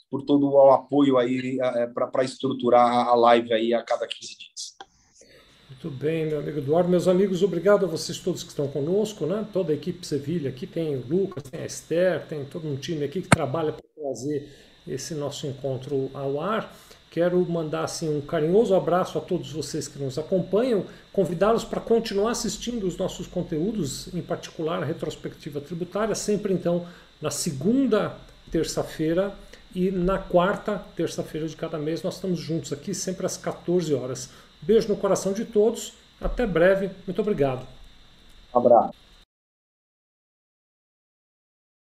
[0.10, 4.73] por todo o apoio aí é, para estruturar a live aí a cada 15 dias.
[5.84, 6.90] Muito bem, meu amigo Eduardo.
[6.90, 9.46] Meus amigos, obrigado a vocês todos que estão conosco, né?
[9.52, 13.04] Toda a equipe Sevilha aqui, tem o Lucas, tem a Esther, tem todo um time
[13.04, 14.50] aqui que trabalha para trazer
[14.88, 16.74] esse nosso encontro ao ar.
[17.12, 22.32] Quero mandar assim um carinhoso abraço a todos vocês que nos acompanham, convidá-los para continuar
[22.32, 26.88] assistindo os nossos conteúdos, em particular a retrospectiva tributária, sempre então
[27.22, 28.16] na segunda
[28.50, 29.34] terça-feira
[29.76, 34.30] e na quarta terça-feira de cada mês nós estamos juntos aqui, sempre às 14 horas.
[34.66, 35.94] Beijo no coração de todos.
[36.22, 36.90] Até breve.
[37.06, 37.66] Muito obrigado.
[38.54, 39.03] Um abraço.